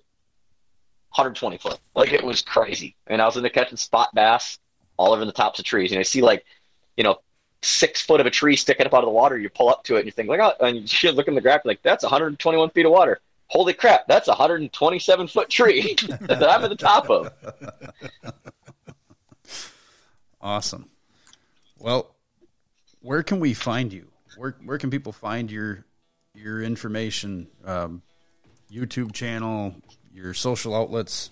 [1.10, 1.78] 120 foot.
[1.94, 2.96] Like it was crazy.
[3.06, 4.58] And I was in the catching spot bass
[4.96, 6.44] all over the tops of trees, and I see like,
[6.96, 7.18] you know,
[7.62, 9.38] six foot of a tree sticking up out of the water.
[9.38, 11.40] You pull up to it, and you think like, oh, and you look in the
[11.40, 13.20] graph, like that's 121 feet of water.
[13.48, 17.32] Holy crap, that's a 127 foot tree that I'm at the top of.
[20.42, 20.90] Awesome.
[21.78, 22.11] Well,
[23.02, 24.08] where can we find you?
[24.36, 25.84] Where where can people find your
[26.34, 27.48] your information?
[27.64, 28.02] Um,
[28.72, 29.74] YouTube channel,
[30.14, 31.30] your social outlets.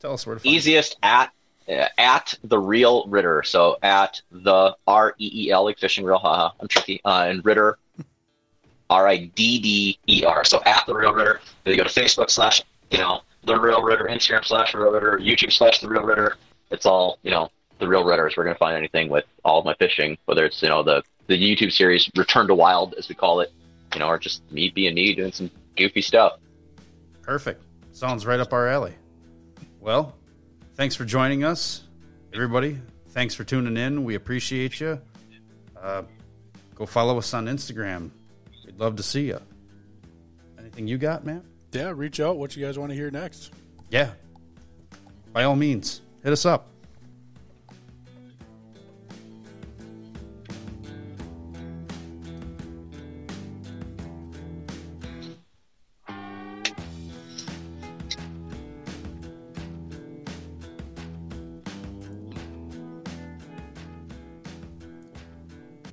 [0.00, 0.98] Tell us where to find easiest you.
[1.08, 1.32] at
[1.68, 3.42] uh, at the real Ridder.
[3.44, 6.18] So at the R E E L like fishing reel.
[6.18, 7.00] Haha, I'm tricky.
[7.04, 7.78] Uh, and Ridder,
[8.90, 10.44] R I D D E R.
[10.44, 11.40] So at the real Ridder.
[11.64, 15.18] Then you go to Facebook slash you know the real Ridder, Instagram slash real Ridder,
[15.18, 16.36] YouTube slash the real Ridder.
[16.70, 18.26] It's all you know the real Ridder.
[18.26, 21.02] If we're gonna find anything with all of my fishing, whether it's you know the
[21.26, 23.52] the YouTube series Return to Wild as we call it,
[23.94, 26.38] you know, or just me being me doing some goofy stuff.
[27.22, 27.62] Perfect.
[27.92, 28.94] Sounds right up our alley.
[29.80, 30.14] Well,
[30.74, 31.84] thanks for joining us,
[32.32, 32.78] everybody.
[33.10, 34.04] Thanks for tuning in.
[34.04, 35.00] We appreciate you.
[35.80, 36.02] Uh,
[36.74, 38.10] go follow us on Instagram.
[38.64, 39.40] We'd love to see you.
[40.58, 41.42] Anything you got, man?
[41.72, 42.36] Yeah, reach out.
[42.36, 43.52] What you guys want to hear next?
[43.90, 44.10] Yeah.
[45.32, 46.68] By all means, hit us up.